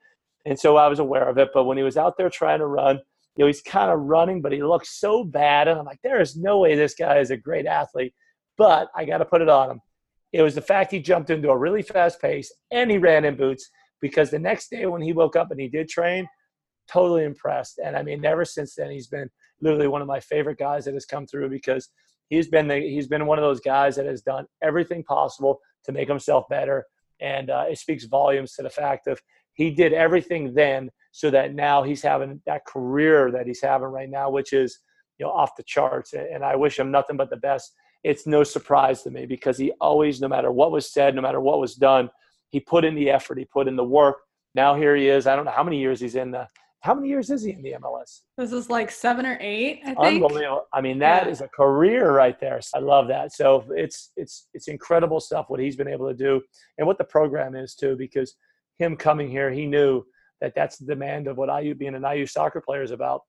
[0.46, 1.50] And so I was aware of it.
[1.54, 3.00] But when he was out there trying to run,
[3.36, 5.68] you know, he's kind of running, but he looks so bad.
[5.68, 8.14] And I'm like, there is no way this guy is a great athlete,
[8.56, 9.80] but I got to put it on him.
[10.32, 13.36] It was the fact he jumped into a really fast pace and he ran in
[13.36, 16.28] boots because the next day when he woke up and he did train,
[16.88, 17.78] totally impressed.
[17.78, 19.30] And I mean, ever since then, he's been
[19.64, 21.88] literally one of my favorite guys that has come through because
[22.28, 25.92] he's been the, he's been one of those guys that has done everything possible to
[25.92, 26.84] make himself better.
[27.20, 29.20] And uh, it speaks volumes to the fact of
[29.54, 34.10] he did everything then so that now he's having that career that he's having right
[34.10, 34.78] now, which is
[35.18, 36.12] you know off the charts.
[36.12, 37.72] And I wish him nothing but the best.
[38.02, 41.40] It's no surprise to me because he always, no matter what was said, no matter
[41.40, 42.10] what was done,
[42.50, 44.16] he put in the effort, he put in the work.
[44.54, 45.26] Now here he is.
[45.26, 46.48] I don't know how many years he's in the.
[46.84, 48.20] How many years is he in the MLS?
[48.36, 49.80] This is like seven or eight.
[49.84, 50.22] I think.
[50.22, 50.66] Unbelievable.
[50.70, 51.30] I mean, that yeah.
[51.30, 52.60] is a career right there.
[52.74, 53.32] I love that.
[53.32, 56.42] So it's it's it's incredible stuff what he's been able to do
[56.76, 57.96] and what the program is too.
[57.96, 58.34] Because
[58.76, 60.04] him coming here, he knew
[60.42, 63.22] that that's the demand of what IU being an IU soccer player is about.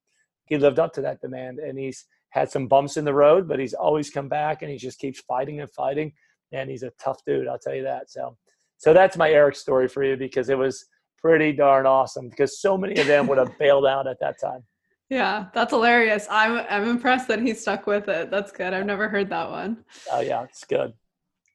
[0.47, 3.57] He lived up to that demand, and he's had some bumps in the road, but
[3.57, 6.11] he's always come back, and he just keeps fighting and fighting.
[6.51, 8.11] And he's a tough dude, I'll tell you that.
[8.11, 8.35] So,
[8.77, 10.85] so that's my Eric story for you because it was
[11.26, 14.63] pretty darn awesome because so many of them would have bailed out at that time.
[15.09, 16.28] Yeah, that's hilarious.
[16.30, 18.30] I'm I'm impressed that he stuck with it.
[18.30, 18.76] That's good.
[18.76, 19.84] I've never heard that one.
[20.11, 20.93] Oh yeah, it's good.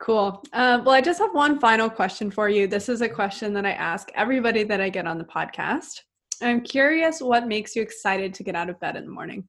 [0.01, 0.43] Cool.
[0.53, 2.67] Uh, well, I just have one final question for you.
[2.67, 6.01] This is a question that I ask everybody that I get on the podcast.
[6.43, 9.47] I'm curious what makes you excited to get out of bed in the morning?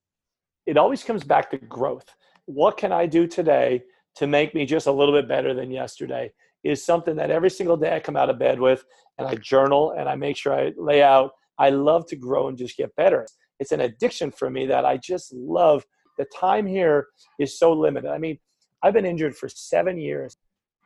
[0.68, 2.06] It always comes back to growth.
[2.46, 3.82] What can I do today
[4.18, 6.32] to make me just a little bit better than yesterday?
[6.64, 8.84] Is something that every single day I come out of bed with
[9.18, 11.32] and I journal and I make sure I lay out.
[11.58, 13.26] I love to grow and just get better.
[13.60, 15.86] It's an addiction for me that I just love.
[16.18, 17.08] The time here
[17.40, 18.10] is so limited.
[18.10, 18.38] I mean,
[18.84, 20.38] I've been injured for seven years.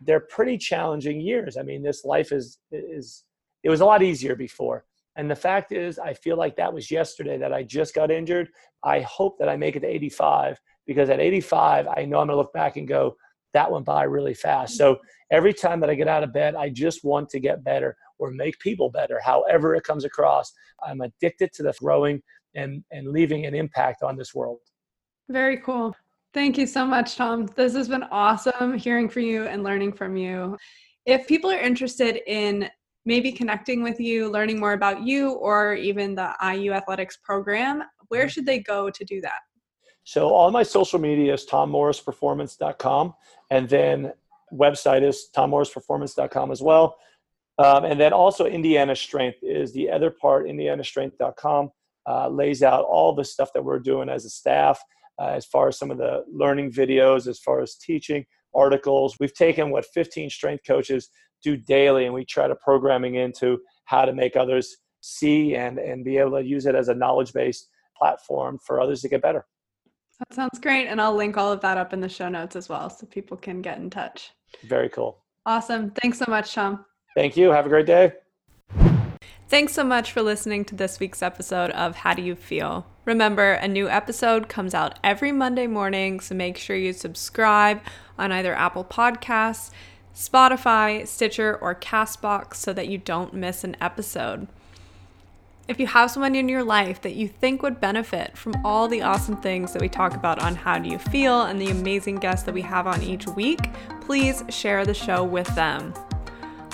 [0.02, 1.58] They're pretty challenging years.
[1.58, 3.24] I mean, this life is is
[3.64, 4.86] it was a lot easier before.
[5.16, 8.50] And the fact is, I feel like that was yesterday that I just got injured.
[8.84, 12.30] I hope that I make it to 85 because at 85, I know I'm going
[12.30, 13.16] to look back and go,
[13.56, 14.76] that went by really fast.
[14.76, 15.00] So
[15.32, 18.30] every time that I get out of bed, I just want to get better or
[18.30, 20.52] make people better, however it comes across.
[20.86, 22.22] I'm addicted to the growing
[22.54, 24.60] and, and leaving an impact on this world.
[25.30, 25.96] Very cool.
[26.34, 27.46] Thank you so much, Tom.
[27.56, 30.58] This has been awesome hearing from you and learning from you.
[31.06, 32.70] If people are interested in
[33.06, 38.24] maybe connecting with you, learning more about you, or even the IU Athletics program, where
[38.24, 38.30] mm-hmm.
[38.30, 39.40] should they go to do that?
[40.06, 43.14] So all my social media is tommorrisperformance.com,
[43.50, 44.14] and then
[44.54, 46.96] website is tommorrisperformance.com as well.
[47.58, 50.46] Um, and then also Indiana Strength is the other part.
[50.46, 51.72] IndianaStrength.com
[52.08, 54.80] uh, lays out all the stuff that we're doing as a staff
[55.20, 59.18] uh, as far as some of the learning videos, as far as teaching articles.
[59.20, 61.10] We've taken what 15 strength coaches
[61.42, 66.04] do daily, and we try to programming into how to make others see and and
[66.04, 69.46] be able to use it as a knowledge based platform for others to get better.
[70.20, 72.70] That sounds great, and I'll link all of that up in the show notes as
[72.70, 74.32] well, so people can get in touch.
[74.64, 75.18] Very cool.
[75.46, 75.92] Awesome.
[76.02, 76.86] Thanks so much, Tom.
[77.16, 77.52] Thank you.
[77.52, 78.14] Have a great day.
[79.48, 82.88] Thanks so much for listening to this week's episode of How Do You Feel?
[83.06, 87.82] Remember, a new episode comes out every Monday morning, so make sure you subscribe
[88.18, 89.70] on either Apple Podcasts,
[90.16, 94.48] Spotify, Stitcher, or Castbox so that you don't miss an episode.
[95.68, 99.02] If you have someone in your life that you think would benefit from all the
[99.02, 102.46] awesome things that we talk about on How Do You Feel and the amazing guests
[102.46, 105.92] that we have on each week, please share the show with them.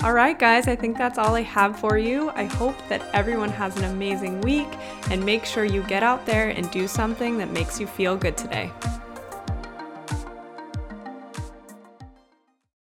[0.04, 2.32] All right, guys, I think that's all I have for you.
[2.32, 4.68] I hope that everyone has an amazing week
[5.10, 8.36] and make sure you get out there and do something that makes you feel good
[8.36, 8.72] today.